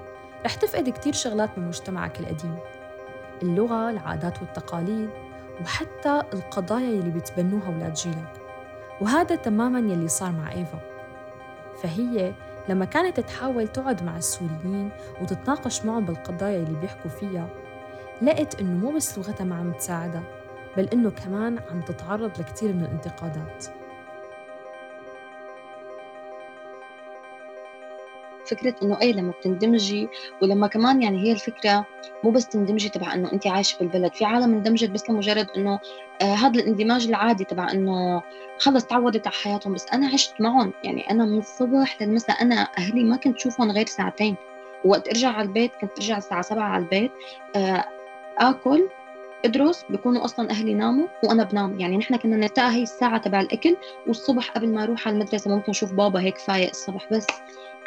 رح 0.45 0.55
تفقد 0.55 0.89
كتير 0.89 1.13
شغلات 1.13 1.57
من 1.57 1.67
مجتمعك 1.67 2.19
القديم. 2.19 2.57
اللغة، 3.43 3.89
العادات 3.89 4.41
والتقاليد 4.41 5.09
وحتى 5.61 6.21
القضايا 6.33 6.87
يلي 6.87 7.09
بيتبنوها 7.09 7.67
أولاد 7.67 7.93
جيلك. 7.93 8.33
وهذا 9.01 9.35
تماماً 9.35 9.79
يلي 9.79 10.07
صار 10.07 10.31
مع 10.31 10.51
إيفا. 10.51 10.79
فهي 11.83 12.33
لما 12.69 12.85
كانت 12.85 13.19
تحاول 13.19 13.67
تقعد 13.67 14.03
مع 14.03 14.17
السوريين 14.17 14.89
وتتناقش 15.21 15.85
معهم 15.85 16.05
بالقضايا 16.05 16.63
اللي 16.63 16.79
بيحكوا 16.79 17.09
فيها 17.09 17.47
لقت 18.21 18.59
إنه 18.61 18.85
مو 18.85 18.95
بس 18.95 19.17
لغتها 19.17 19.43
ما 19.43 19.55
عم 19.55 19.71
تساعدها 19.71 20.23
بل 20.77 20.83
إنه 20.93 21.09
كمان 21.09 21.59
عم 21.71 21.81
تتعرض 21.81 22.31
لكتير 22.39 22.73
من 22.73 22.83
الانتقادات. 22.83 23.65
فكرة 28.45 28.75
إنه 28.83 29.01
أي 29.01 29.13
لما 29.13 29.31
بتندمجي 29.31 30.09
ولما 30.41 30.67
كمان 30.67 31.01
يعني 31.01 31.23
هي 31.23 31.31
الفكرة 31.31 31.85
مو 32.23 32.31
بس 32.31 32.47
تندمجي 32.47 32.89
تبع 32.89 33.13
إنه 33.13 33.33
انت 33.33 33.47
عايشة 33.47 33.77
بالبلد 33.79 34.13
في 34.13 34.25
عالم 34.25 34.53
اندمجت 34.53 34.89
بس 34.89 35.09
لمجرد 35.09 35.47
إنه 35.57 35.79
آه 36.21 36.33
هذا 36.33 36.59
الاندماج 36.59 37.07
العادي 37.07 37.43
تبع 37.43 37.71
إنه 37.71 38.21
خلص 38.59 38.85
تعودت 38.85 39.27
على 39.27 39.35
حياتهم 39.35 39.73
بس 39.73 39.85
أنا 39.93 40.07
عشت 40.07 40.41
معهم. 40.41 40.73
يعني 40.83 41.11
أنا 41.11 41.25
من 41.25 41.37
الصبح 41.37 42.01
للمساء 42.01 42.41
أنا 42.41 42.67
أهلي 42.77 43.03
ما 43.03 43.17
كنت 43.17 43.39
شوفهم 43.39 43.71
غير 43.71 43.85
ساعتين. 43.85 44.35
وقت 44.85 45.07
أرجع 45.07 45.29
على 45.29 45.47
البيت 45.47 45.71
كنت 45.81 45.91
أرجع 45.99 46.17
الساعة 46.17 46.41
7 46.41 46.63
على 46.63 46.83
البيت 46.83 47.11
آه 47.55 47.85
آكل 48.37 48.87
أدرس 49.45 49.85
بيكونوا 49.89 50.25
أصلا 50.25 50.49
أهلي 50.49 50.73
ناموا 50.73 51.07
وأنا 51.23 51.43
بنام. 51.43 51.79
يعني 51.79 51.97
نحن 51.97 52.15
كنا 52.15 52.35
نلتقى 52.37 52.71
هي 52.71 52.83
الساعة 52.83 53.17
تبع 53.17 53.41
الأكل 53.41 53.77
والصبح 54.07 54.51
قبل 54.51 54.67
ما 54.67 54.83
أروح 54.83 55.07
على 55.07 55.15
المدرسة 55.15 55.51
ممكن 55.51 55.69
أشوف 55.69 55.93
بابا 55.93 56.21
هيك 56.21 56.37
فايق 56.37 56.69
الصبح 56.69 57.07
بس. 57.11 57.27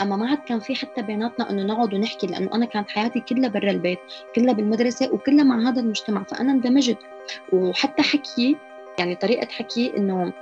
أما 0.00 0.16
ما 0.16 0.28
عاد 0.30 0.38
كان 0.38 0.60
في 0.60 0.74
حتى 0.74 1.02
بيناتنا 1.02 1.50
إنه 1.50 1.62
نقعد 1.62 1.94
ونحكي 1.94 2.26
لأنه 2.26 2.54
أنا 2.54 2.64
كانت 2.64 2.88
حياتي 2.90 3.20
كلها 3.20 3.48
برا 3.48 3.70
البيت 3.70 3.98
كلها 4.34 4.54
بالمدرسة 4.54 5.12
وكلها 5.12 5.44
مع 5.44 5.70
هذا 5.70 5.80
المجتمع 5.80 6.22
فأنا 6.22 6.52
اندمجت. 6.52 6.98
وحتى 7.52 8.02
حكي 8.02 8.56
يعني 8.98 9.14
طريقة 9.14 9.46
حكي 9.46 9.96
إنه 9.96 10.32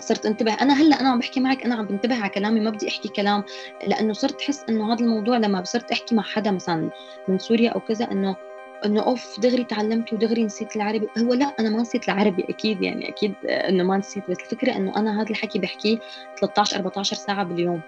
صرت 0.00 0.26
انتبه. 0.26 0.52
أنا 0.52 0.74
هلأ 0.74 1.00
أنا 1.00 1.08
عم 1.08 1.18
بحكي 1.18 1.40
معك 1.40 1.64
أنا 1.64 1.74
عم 1.74 1.86
بنتبه 1.86 2.16
على 2.20 2.28
كلامي 2.28 2.60
ما 2.60 2.70
بدي 2.70 2.88
أحكي 2.88 3.08
كلام 3.08 3.44
لأنه 3.86 4.12
صرت 4.12 4.42
أحس 4.42 4.64
إنه 4.68 4.92
هذا 4.92 5.04
الموضوع 5.04 5.36
لما 5.36 5.64
صرت 5.64 5.92
أحكي 5.92 6.14
مع 6.14 6.22
حدا 6.22 6.50
مثلا 6.50 6.90
من 7.28 7.38
سوريا 7.38 7.70
أو 7.70 7.80
كذا 7.80 8.12
إنه 8.12 8.36
إنه 8.84 9.02
أوف 9.02 9.40
دغري 9.40 9.64
تعلمت 9.64 10.12
ودغري 10.12 10.44
نسيت 10.44 10.76
العربي. 10.76 11.08
هو 11.18 11.34
لأ 11.34 11.54
أنا 11.60 11.70
ما 11.70 11.80
نسيت 11.80 12.08
العربي 12.08 12.44
أكيد 12.48 12.82
يعني 12.82 13.08
أكيد 13.08 13.34
إنه 13.44 13.84
ما 13.84 13.96
نسيت 13.96 14.30
بس 14.30 14.36
الفكرة 14.40 14.76
إنه 14.76 14.96
أنا 14.96 15.22
هذا 15.22 15.30
الحكي 15.30 15.58
بحكيه 15.58 15.98
13 16.40 16.76
14 16.76 17.16
ساعة 17.16 17.44
باليوم. 17.44 17.80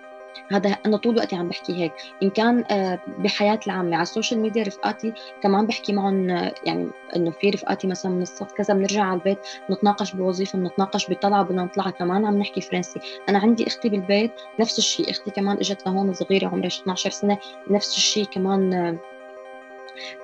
هذا 0.52 0.70
أنا 0.86 0.96
طول 0.96 1.16
وقتي 1.16 1.36
عم 1.36 1.48
بحكي 1.48 1.82
هيك. 1.82 1.92
إن 2.22 2.30
كان 2.30 2.64
آه، 2.70 2.98
بحياتي 3.18 3.70
العامة 3.70 3.94
على 3.94 4.02
ال 4.02 4.08
social 4.08 4.40
media 4.40 4.62
رفقاتي 4.62 5.12
كمان 5.42 5.66
بحكي 5.66 5.92
معهم 5.92 6.30
آه، 6.30 6.54
يعني 6.66 6.88
إنه 7.16 7.30
في 7.30 7.50
رفقاتي 7.50 7.86
مثلا 7.86 8.12
من 8.12 8.22
الصف 8.22 8.52
كذا 8.52 8.74
بنرجع 8.74 9.02
على 9.04 9.18
البيت 9.18 9.38
نتناقش 9.70 10.14
بوظيفة 10.14 10.58
بنتناقش 10.58 11.10
بطلعة 11.10 11.42
بدنا 11.42 11.64
نطلع 11.64 11.90
كمان 11.90 12.26
عم 12.26 12.38
نحكي 12.38 12.60
فرنسي. 12.60 13.00
أنا 13.28 13.38
عندي 13.38 13.66
أختي 13.66 13.88
بالبيت 13.88 14.32
نفس 14.60 14.78
الشيء 14.78 15.10
أختي 15.10 15.30
كمان 15.30 15.56
إجت 15.56 15.86
لهون 15.86 16.12
صغيرة 16.12 16.48
عمرها 16.48 16.66
12 16.66 17.10
سنة. 17.10 17.38
نفس 17.70 17.96
الشيء 17.96 18.24
كمان 18.24 18.74
آه، 18.74 18.96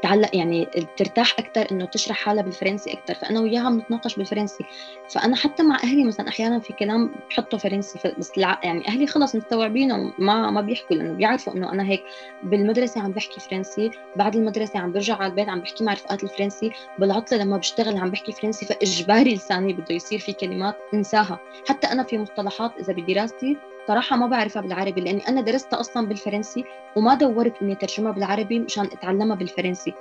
تعلق 0.02 0.36
يعني 0.36 0.68
ترتاح 0.96 1.38
أكثر 1.38 1.66
إنه 1.72 1.84
تشرح 1.84 2.16
حالها 2.16 2.42
بالفرنسي 2.42 2.92
أكثر 2.92 3.14
فأنا 3.14 3.40
وياها 3.40 3.70
بنتناقش 3.70 4.16
بالفرنسي. 4.16 4.64
فأنا 5.10 5.36
حتى 5.36 5.62
مع 5.62 5.76
أهلي 5.84 6.04
مثلا 6.04 6.28
أحيانا 6.28 6.58
في 6.58 6.72
كلام 6.72 7.10
بحطه 7.30 7.58
فرنسي. 7.58 7.98
بس 8.18 8.32
يعني 8.38 8.88
أهلي 8.88 9.06
خلص 9.06 9.36
مستوعبينه 9.36 10.12
ما 10.18 10.50
ما 10.50 10.60
بيحكوا 10.60 10.96
لأنه 10.96 11.12
بيعرفوا 11.12 11.52
إنه 11.52 11.72
أنا 11.72 11.88
هيك. 11.88 12.02
بالمدرسة 12.42 13.00
عم 13.00 13.12
بحكي 13.12 13.40
فرنسي 13.40 13.90
بعد 14.16 14.36
المدرسة 14.36 14.78
عم 14.78 14.92
برجع 14.92 15.14
على 15.14 15.26
البيت 15.26 15.48
عم 15.48 15.60
بحكي 15.60 15.84
مع 15.84 15.92
رفقات 15.92 16.24
الفرنسي. 16.24 16.72
بالعطلة 16.98 17.38
لما 17.38 17.56
بشتغل 17.56 17.96
عم 17.96 18.10
بحكي 18.10 18.32
فرنسي 18.32 18.66
فإجباري 18.66 19.34
لساني 19.34 19.72
بده 19.72 19.94
يصير 19.94 20.18
في 20.18 20.32
كلمات 20.32 20.76
انساها. 20.94 21.38
حتى 21.68 21.86
أنا 21.86 22.02
في 22.02 22.18
مصطلحات 22.18 22.72
إذا 22.80 22.92
بدراستي 22.92 23.56
صراحة 23.88 24.16
ما 24.16 24.26
بعرفها 24.26 24.62
بالعربي 24.62 25.00
لأني 25.00 25.28
أنا 25.28 25.40
درستها 25.40 25.80
أصلا 25.80 26.06
بالفرنسي 26.06 26.64
وما 26.96 27.14
دورت 27.14 27.62
إني 27.62 27.74
ترجمها 27.74 28.12
بالعربي 28.12 28.58
مشان 28.58 28.84
أتعلمها 28.84 29.36
بالفرنسي. 29.36 29.94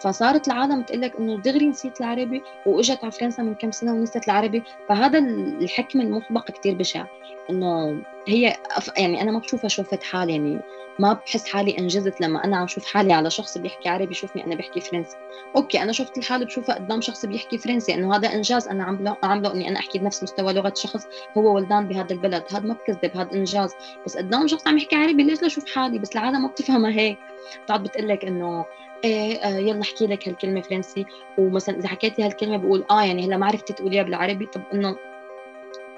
فصارت 0.00 0.48
العالم 0.48 0.82
تقول 0.82 1.00
لك 1.00 1.16
إنه 1.16 1.36
دغري 1.40 1.66
نسيت 1.68 2.00
العربي 2.00 2.42
وإجت 2.66 2.98
على 3.02 3.12
فرنسا 3.12 3.42
من 3.42 3.54
كم 3.54 3.70
سنة 3.70 3.92
ونسيت 3.92 4.24
العربي. 4.24 4.62
فهذا 4.88 5.18
الحكم 5.18 6.00
المسبق 6.00 6.50
كتير 6.50 6.74
بشع 6.74 7.04
إنه 7.50 7.96
هي 8.26 8.56
يعني 8.96 9.22
أنا 9.22 9.30
ما 9.32 9.38
بشوفها 9.38 9.68
شوفت 9.68 10.02
حال 10.02 10.30
يعني 10.30 10.60
ما 10.98 11.12
بحس 11.12 11.48
حالي 11.48 11.78
إنجزت 11.78 12.20
لما 12.20 12.44
أنا 12.44 12.56
عم 12.56 12.66
شوف 12.66 12.86
حالي 12.86 13.12
على 13.12 13.30
شخص 13.30 13.58
بيحكي 13.58 13.88
عربي 13.88 14.10
يشوفني 14.10 14.46
أنا 14.46 14.54
بحكي 14.54 14.80
فرنسي. 14.80 15.16
okay 15.56 15.82
أنا 15.82 15.92
شوفة 15.92 16.18
الحال 16.18 16.44
بشوفها 16.44 16.74
قدام 16.74 17.00
شخص 17.00 17.26
بيحكي 17.26 17.58
فرنسي 17.58 17.94
إنه 17.94 18.16
هذا 18.16 18.34
إنجاز 18.34 18.68
أنا 18.68 18.84
عامله 18.84 19.16
عامله 19.22 19.52
إني 19.52 19.68
أنا 19.68 19.78
أحكي 19.78 19.98
بنفس 19.98 20.22
مستوى 20.22 20.52
لغة 20.52 20.72
شخص 20.76 21.06
هو 21.36 21.54
ولدان 21.54 21.88
بهذا 21.88 22.12
البلد. 22.12 22.42
هذا 22.52 22.66
ما 22.66 22.74
بكذب 22.74 23.16
هذا 23.16 23.32
إنجاز. 23.32 23.74
بس 24.06 24.16
قدام 24.16 24.46
شخص 24.46 24.68
عم 24.68 24.76
يحكي 24.76 24.96
عربي 24.96 25.22
ليش 25.22 25.42
لاشوف 25.42 25.74
حالي؟ 25.74 25.98
بس 25.98 26.12
العالم 26.12 26.42
ما 26.42 26.48
بتفهمها 26.48 26.90
هيك. 26.90 27.18
بتقعد 27.64 27.82
بتقول 27.82 28.08
لك 28.08 28.24
إنه 28.24 28.64
إيه 29.04 29.36
آه 29.36 29.58
يلا 29.58 29.82
احكي 29.82 30.06
لك 30.06 30.28
هالكلمة 30.28 30.60
فرنسي. 30.60 31.06
ومثلا 31.38 31.78
إذا 31.78 31.88
حكيتي 31.88 32.22
هالكلمة 32.22 32.56
بقول 32.56 32.84
آه 32.90 33.02
يعني 33.02 33.26
هلأ 33.26 33.36
ما 33.36 33.46
عرفتي 33.46 33.72
تقوليها 33.72 34.02
بالعربي. 34.02 34.46
طب 34.46 34.62
إنه 34.74 34.96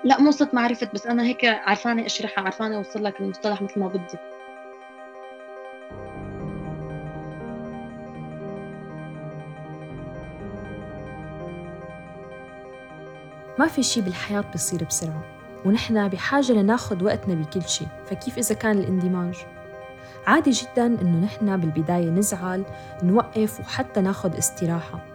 لا 0.04 0.20
مو 0.20 0.30
صرت 0.30 0.54
ما 0.54 0.60
عرفت 0.60 0.94
بس 0.94 1.06
أنا 1.06 1.22
هيك 1.22 1.44
عرفانة 1.44 2.06
أشرحها 2.06 2.44
عرفانة 2.44 2.76
أوصل 2.76 3.04
لك 3.04 3.20
المصطلح 3.20 3.62
مثل 3.62 3.80
ما 3.80 3.88
بدي 3.88 4.18
ما 13.58 13.66
في 13.66 13.82
شي 13.82 14.00
بالحياة 14.00 14.44
بيصير 14.52 14.84
بسرعة 14.84 15.22
ونحن 15.64 16.08
بحاجة 16.08 16.52
لناخد 16.52 17.02
وقتنا 17.02 17.34
بكل 17.34 17.62
شي 17.62 17.84
فكيف 18.10 18.38
إذا 18.38 18.54
كان 18.54 18.78
الاندماج؟ 18.78 19.34
عادي 20.26 20.50
جدا 20.50 20.86
إنه 20.86 21.24
نحن 21.24 21.56
بالبداية 21.56 22.10
نزعل 22.10 22.64
نوقف 23.02 23.60
وحتى 23.60 24.00
ناخد 24.00 24.34
استراحة 24.34 25.07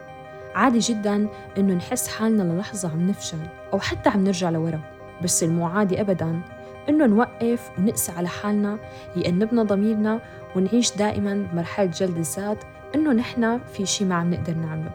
عادي 0.56 0.80
جدا 0.80 1.28
إنه 1.58 1.74
نحس 1.74 2.08
حالنا 2.08 2.44
للحظة 2.44 2.92
عم 2.92 3.10
نفشل 3.10 3.38
أو 3.74 3.80
حتى 3.80 4.10
عم 4.10 4.24
نرجع 4.24 4.50
لورا. 4.50 4.80
بس 5.24 5.44
المو 5.44 5.68
عادي 5.68 6.02
أبدا 6.02 6.42
إنه 6.90 7.06
نوقف 7.06 7.72
ونقسى 7.78 8.12
على 8.12 8.28
حالنا 8.28 8.78
يأنبنا 9.16 9.64
ضميرنا 9.64 10.20
ونعيش 10.56 10.96
دائما 10.96 11.48
بمرحلة 11.52 11.86
جلد 11.86 12.18
الذات 12.18 12.58
إنه 12.96 13.14
نحن 13.14 13.60
في 13.74 13.86
شي 13.86 14.06
ما 14.06 14.16
عم 14.16 14.34
نقدر 14.34 14.54
نعمله. 14.54 14.92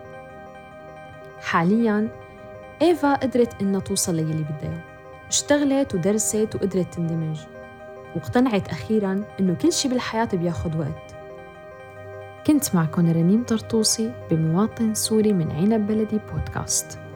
حاليا 1.40 2.08
إيفا 2.82 3.14
قدرت 3.14 3.62
إنها 3.62 3.80
توصل 3.80 4.14
للي 4.14 4.44
بدها 4.44 4.80
اشتغلت 5.28 5.94
ودرست 5.94 6.54
وقدرت 6.54 6.94
تندمج. 6.94 7.38
واقتنعت 8.16 8.68
أخيراً 8.68 9.24
إنه 9.40 9.54
كل 9.54 9.72
شي 9.72 9.88
بالحياة 9.88 10.28
بياخد 10.32 10.76
وقت. 10.76 11.17
كنت 12.46 12.74
معكم 12.74 13.12
رنيم 13.12 13.44
طرطوسي 13.44 14.12
بمواطن 14.30 14.94
سوري 14.94 15.32
من 15.32 15.50
عنب 15.50 15.86
بلدي 15.86 16.20
بودكاست. 16.32 17.07